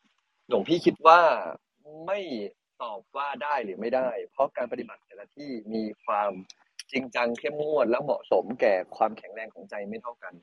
[0.48, 1.20] หลวงพี่คิดว่า
[2.06, 2.20] ไม่
[2.82, 6.32] ตอบว่าได้หรือไม่ได้ เพราะการปฏิบัติแต่ละที่มีความ
[6.92, 10.34] จริงจังเข้มงวดและเหมาะสมแก่ความแข็งแรงของใจไม่เท่ากัน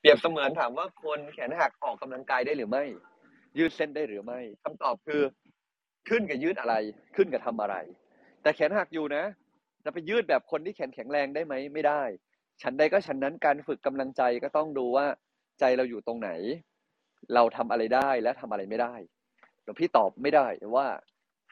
[0.00, 2.84] เปรียบเสมือนถามว่าคนแขนหักออกกำลังกายได้หรือไม่
[3.58, 5.22] ยืดเส้นได้หรือไม่คำตอบคือ
[6.08, 6.74] ขึ้นกับยืดอะไร
[7.16, 7.76] ขึ้นกับทำอะไร
[8.42, 9.24] แต่แขนหักอยู่นะ
[9.84, 12.02] จะไปยืดแบบคนที่แขนแข็งแรงได้ไหมไม่ได้
[12.62, 15.06] ฉันใดก็ฉันนั้นการฝึกกำลังใจก็ต้องดูว่า
[15.60, 16.30] ใจเราอยู่ตรงไหน
[17.34, 18.94] เราทำอะไรได้และทำอะไรไม่ได้
[19.64, 20.46] หลวงพี่ตอบไม่ได้
[20.76, 20.86] ว่า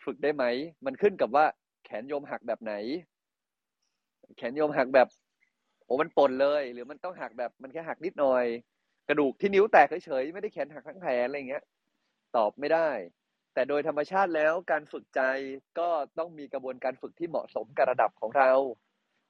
[0.04, 0.44] ฝึกได้ไหม
[0.86, 1.44] มันขึ้นกับว่า
[1.84, 2.74] แขนโยมหักแบบไหน
[4.36, 5.08] แขนโยมหักแบบ
[5.86, 8.44] โอ้มันปนเลย หรือมันต้องหักแบบมันแค่หักนิดหน่อย
[9.08, 11.64] กระดูกที่นิ้วแตกเฉยๆไม่ได้แขนหักทั้งแขนอะไรเงี้ย
[12.36, 12.90] ตอบไม่ได้
[13.54, 15.20] แต่โดยธรรมชาติแล้วการฝึกใจ
[15.78, 18.50] ก็ต้องมีกระบวนการฝึกที่เหมาะสมกับระดับของเรา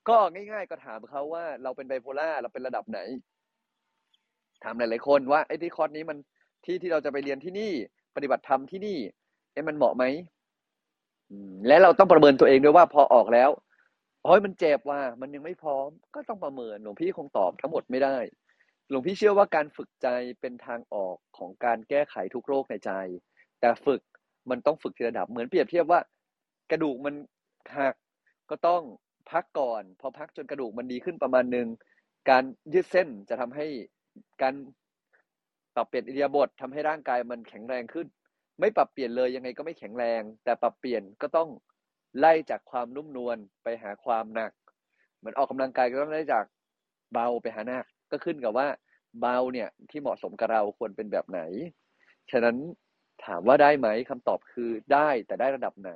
[0.08, 3.00] ก็ง่าย ๆ ก็ถามเขาว่า เราเป็นไบโพล่าเราเป็นระดับไหน
[4.64, 6.18] ถามหลายๆคนว่าไอ้ที่คอร์สนี้มัน
[6.64, 7.72] ที่ที่เราจะไปเรียนที่นี่
[8.16, 8.98] ปฏิบัติธรรมที่นี่
[9.52, 10.04] เอ้มันเหมาะไหม
[11.30, 13.50] อืมและเราต้องประเมินตัวเองด้วยว่าพอออกแล้ว
[14.26, 18.16] โอ้ยมันเจ็บว่ามันยังไม่พร้อม ก็ต้องประเมินหลวงพี่คงตอบทั้งหมดไม่ได้
[18.90, 20.08] หลวงพี่เชื่อว่าการฝึกใจ
[20.40, 22.90] เป็นทางออกของการแก้ไขทุกโรคในใจ
[23.60, 24.00] แต่ฝึก
[24.50, 26.00] มันต้องฝึกทีระดับเหมือนเปรียบเทียบว่า
[26.70, 27.14] กระดูกมัน
[27.76, 27.94] หัก
[28.50, 28.82] ก็ต้อง
[29.30, 31.68] พักก่อน พอพักจนกระดูกมันดีขึ้นประมาณหนึ่ง
[32.30, 32.42] การ
[32.74, 33.66] ยืดเส้นจะทำให้
[34.42, 34.54] การ
[35.74, 38.06] ปรับเปลี่ยนอิริยาบถทำให้ร่างกายมันแข็งแรงขึ้น
[38.60, 41.48] ไม่ปรับเปลี่ยนเลยยังไงก็ไม่แข็งแรง แต่ปรับเปลี่ยนก็ต้อง
[42.18, 44.52] ไล่จากความนุ่มนวลไปหาความหนัก
[45.18, 46.44] เหมือนออกกำลังกายก็ต้องไล่จาก
[47.12, 48.66] เบาไปหาหนัก ก็ขึ้นกับว่า
[49.20, 51.40] เบาเนี่ยที่เหมาะสมกับเราควรเป็นแบบไหน
[52.30, 52.56] ฉะนั้น
[53.24, 55.90] ถามว่าได้ไหมคำตอบคือได้แต่ได้ระดับไหน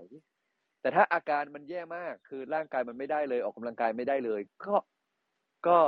[0.80, 4.74] แต่ถ้าอาการมันแย่มากคือร่างกายมันไม่ได้เลย ออกกำลังกายไม่ได้เลย ก็
[5.66, 5.78] ก็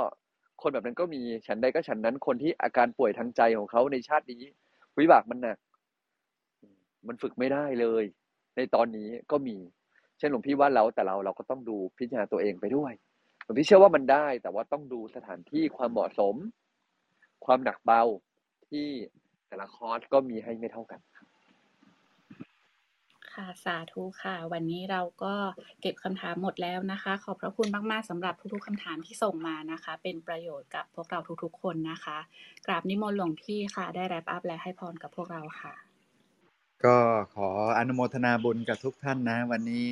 [0.61, 4.43] คนแบบนั้นก็มีฉันใดก็ฉันนั้นคนที่อาการป่วยทางใจของเขาในชาตินี้
[4.99, 5.57] วิบากมันหนัก
[7.07, 8.03] มันฝึกไม่ได้เลย
[8.55, 9.57] ในตอนนี้ก็มี
[10.23, 12.93] ช่นหลวงพี่ว่าเราแต่เราเราก็ต้องดูพิจารณาตัวเองไปด้วย
[13.43, 16.35] หลวงพี่เชื่อว่ามันได้ แต่ว่าต้องดูสถานที่ความเหมาะสม
[17.45, 18.03] ความหนักเบา
[18.67, 18.87] ที่
[19.47, 20.99] แต่ละคอร์สก็มีให้ไม่เท่ากัน
[23.33, 25.33] ค่ะสาธุค่ะ วันนี้เราก็
[25.81, 32.17] เก็บคำถามหมดแล้วนะคะ ขอบพระคุณมาก ๆสำหรับทุกๆคำถามที่ส่งมานะคะ เป็นประโยชน์กับพวกเราทุกๆ คนนะคะ
[32.65, 35.73] กราบนิมนต์หลวงพี่ค่ะ ได้แรปอัพและให้พรกับพวกเราค่ะ
[36.85, 36.97] ก็
[37.35, 39.85] ขออนุโมทนาบุญกับทุกท่านนะ วันนี้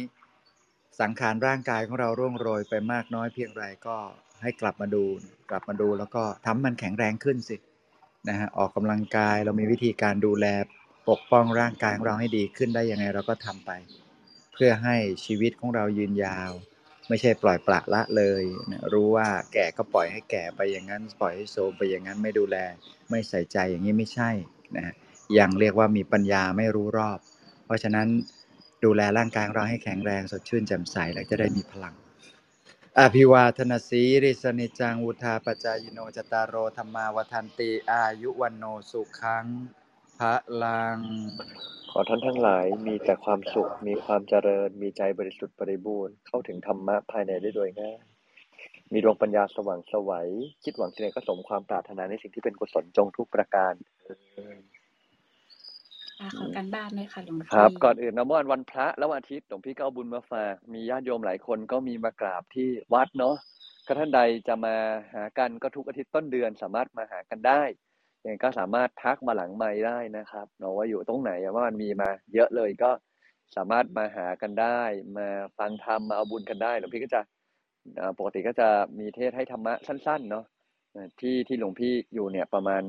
[1.00, 3.98] สังขารร่างกายของเราร่วงโรยไปมากน้อยเพียงไรก็
[4.42, 5.06] ให้กลับมาดู
[5.50, 7.58] กลับมาดูแล้วก็ทำให้มันแข็งแรงขึ้นสิ
[8.30, 10.46] นะฮะออกกำลังกายเรามีวิธีการดูแล
[11.10, 13.72] ปกป้องร่างกายของเราให้ดีขึ้นได้ยังไงเราก็ทำไป
[14.54, 16.52] เพื่อให้ชีวิตของเรายืนยาว
[17.10, 22.58] ไม่ใช่ปล่อยปละละเลยนะรู้ว่าแก่ก็ปล่อยให้แก่ไปอย่างนั้นปล่อยให้โทรมไปอย่างนั้นไม่ดูแล
[23.10, 24.30] ไม่ใส่ใจอย่างนี้ไม่ใช่
[24.76, 24.96] นะฮะ
[25.38, 27.20] ยังเรียกว่ามีปัญญาไม่รู้รอบ
[27.66, 28.08] เพราะฉะนั้น
[28.84, 31.94] ดูแลร่างกายของเราให้แข็งแรงสดชื่นแจ่มใสแล้วจะได้มีพลัง
[33.00, 39.46] อภิวาทนาสีริสนิจังวุธาปจายโนจตารโรธรรมาวทันติอายุวันโนสุขัง
[40.20, 41.00] พระลัง
[41.92, 47.98] ขอท่านทั้งหลายมีแต่ความสุขมีความเจริญ มีใจบริสุทธิ์บริบูรณ์เข้าถึงธรรมะภายในได้โดยง่าย
[48.94, 50.30] มีดวงปัญญาสว่างสวัย
[50.64, 53.74] คิดหวังสิ่งใดก็สมความปรารถนาในสิ่งที่เป็นกุศลจงทุกประการ
[56.22, 63.36] ค่ะขอการบ้านด้วยค่ะหลวงพี่ครับ ก่อนอื่นนะเมื่อวันวันพระแล้ววันอาทิตย์หลวงพี่ก็เอาบุญมาฝากมีญาติโยมหลายคนก็มีมากราบที่วัดเนาะ
[63.88, 64.76] ก็ท่านใดจะมา
[65.14, 67.62] หากันก็ทุกอาทิตย์ต้นเดือนสามารถมาหากันได้
[68.22, 72.92] ยังไงก็สามารถทักมาหลังไมค์ได้นะครับเนาะว่าอยู่ตรงไหนว่ามันมีมาเยอะเลยก็
[73.56, 74.82] สามารถมาหากันได้
[75.18, 77.22] มาฟังธรรมมาเอาบุญกันได้หลวงพี่ก็จะ
[78.00, 78.68] อ่าปกติก็จะ
[79.00, 80.46] มีเทศให้ธรรมะสั้นๆเนาะ
[80.92, 82.84] เอ่อที่ที่หลวงพี่อยู่เนี่ยประมาณ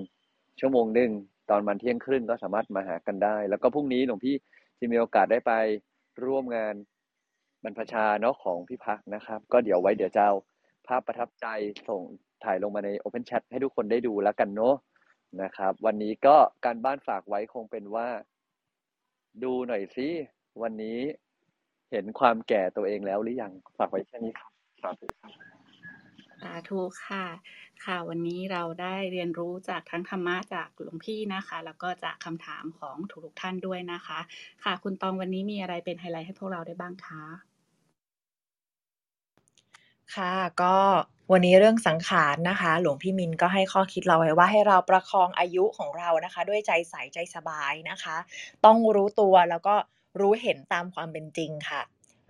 [0.61, 1.11] ชั่วโมงหนึ่ง
[1.51, 4.34] ตอนวันเที่ยงครึ่งก็สามารถมาหากันได้ แล้วก็พรุ่งนี้หลวงพี่
[4.78, 5.53] จะมีโอกาสได้ไป
[6.24, 6.74] ร่วมงาน
[7.64, 10.34] บรรพชาเนาะของพี่พักนะครับ ก็เดี๋ยวไว้เดี๋ยวจะเอา
[10.86, 11.47] ภาพประทับใจ
[11.88, 12.03] ส่ง
[12.45, 14.74] ถ่ายลงมาใน Open Chat ให้ทุกคนได้ดูแล้วกันเนาะ
[15.43, 18.09] นะครับ วันนี้ก็การบ้านฝากไว้คงเป็นว่า
[19.43, 20.09] ดูหน่อยสิ
[20.62, 20.99] วันนี้
[21.90, 25.51] เห็นความแก่ตัวเองแล้วหรือยังฝากไว้แค่นี้ครับสาธุครับ
[26.43, 27.24] สาธุค่ะ
[27.84, 34.20] ค่ะ วันนี้เราได้เรียนรู้จากทั้งธรรมะจากหลวงพี่นะคะ แล้วก็จากคำถามของทุกท่านด้วยนะคะ
[34.64, 37.22] ค่ะ คุณตองวันนี้มีอะไรเป็นไฮไลท์ให้พวกเราได้บ้างคะ
[40.14, 40.76] ค่ะก็
[41.32, 48.16] วันนี้เรื่องสังขารนะคะ หลวงพี่มินก็ให้ข้อคิดเราไว้ว่าให้เราประคองอายุของเรานะคะ ด้วยใจใสใจสบายนะคะ
[48.64, 49.74] ต้องรู้ตัวแล้วก็
[50.20, 51.82] รู้เห็นตามความเป็นจริงค่ะ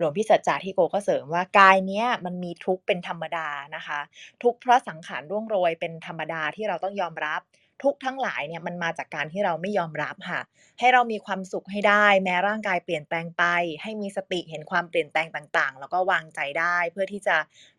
[0.03, 3.99] ลวงพี่สัจจาที่โกก็เสริมว่ากายเนี้ยมันมีทุกข์เป็นธรรมดานะคะ
[4.43, 7.41] ทุกข์เพราะสังขารร่วงโรยเป็นธรรมดาที่เราต้องยอมรับ
[7.83, 10.41] ทุกทั้งหลายเนี่ยมันมาจากการที่เราไม่ยอมรับค่ะ
[10.79, 13.43] ให้เรามีความสุขให้ได้ แม้ร่างกายเปลี่ยนแปลงไป
[13.81, 17.35] ให้มีสติเห็นความเปลี่ยนแปลงต่างๆ แล้วก็วางใจได้ เพื่อที่จะ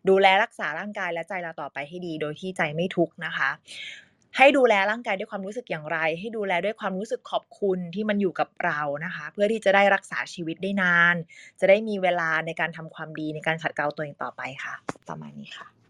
[0.09, 3.49] ดูแลรักษาร่างกายและใจเราต่อไปให้ดี โดยที่ใจไม่ทุกข์นะคะ
[4.37, 11.15] ให้ดูแลร่างกายด้วยความรู้สึกอย่างไร ให้ดูแลด้วยความรู้สึกขอบคุณที่มันอยู่กับเรานะคะ เพื่อที่จะได้รักษาชีวิตได้นาน
[11.59, 14.75] จะได้มีเวลาในการทำความดีในการขัดเกลาตัวเองต่อไปค่ะ
[15.07, 15.84] ประมาณนี้ค่ะ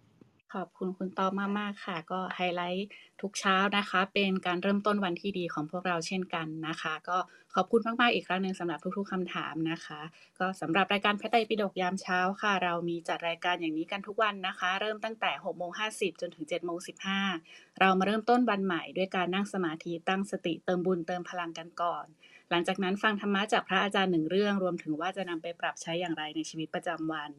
[0.56, 2.88] ขอบคุณคุณตอมมาก ๆ ค่ะ ก็ไฮไลต์
[3.22, 7.18] ทุกเช้านะคะ เป็นการเริ่มต้นวันที่ดีของพวกเราเช่นกันนะคะ ก็
[7.56, 10.02] ขอบคุณมาก ๆ อีกครั้งหนึ่งสำหรับทุก ๆคำถามนะคะ
[10.40, 16.80] ก็สำหรับรายการพระไตรปิฎกยามเช้าค่ะ เรามีจัดรายการอย่างนี้กันทุกวันนะคะ เริ่มตั้งแต่6โมง50จนถึง7โมง
[17.28, 22.06] 15เรามาเริ่มต้นวันใหม่ด้วยการนั่งสมาธิตั้งสติเติมบุญเติมพลังกันก่อน
[22.50, 27.32] หลังจากนั้นฟังธรรมะจากพระอาจารย์หนึ่งเรื่อง รวมถึงว่าจะนำไปปรับใช้อย่างไรในชีวิตประจำวัน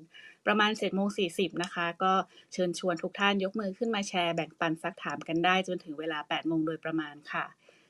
[0.46, 1.26] ประมาณเสร็จโมงสี
[1.62, 2.12] นะคะ ก็
[2.52, 7.44] เชิญชวนทุกท่านยกมือขึ้นมาแชร์แบ่งปันซักถามกันได้จนถึงเวลา8โมงโดยประมาณค่ะ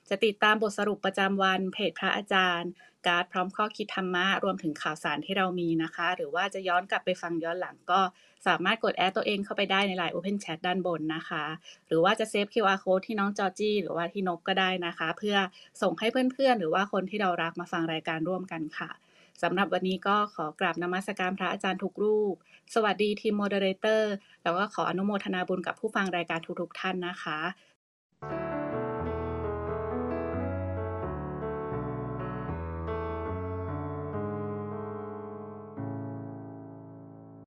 [0.09, 2.71] จะติดตามบทสรุปประจำวันเพจพระอาจารย์
[3.07, 8.01] การ์ดพร้อมข้อคิดธรรมะ รวมถึงข่าวสารที่เรามีนะคะ หรือว่าจะย้อนกลับไปฟังย้อนหลังก็
[8.47, 11.45] สามารถกด add ตัวเองเข้าไปได้ใน Line Open Chat ด้านบนนะคะ
[11.87, 15.37] หรือว่าจะ save QR Code ที่น้องจอจี้หรือว่าที่นกก็ได้นะคะ เพื่อ
[15.83, 18.91] ส่งให้เพื่อนๆ หรือว่าคนที่เรารักมาฟังรายการร่วมกันค่ะ
[19.43, 22.35] สำหรับวันนี้ก็ขอกราบนมัสการพระอาจารย์ทุกรูป
[22.75, 27.39] สวัสดีทีม moderator แล้วก็ขออนุโมทนาบุญกับผู้ฟังรายการทุกๆท่านนะคะ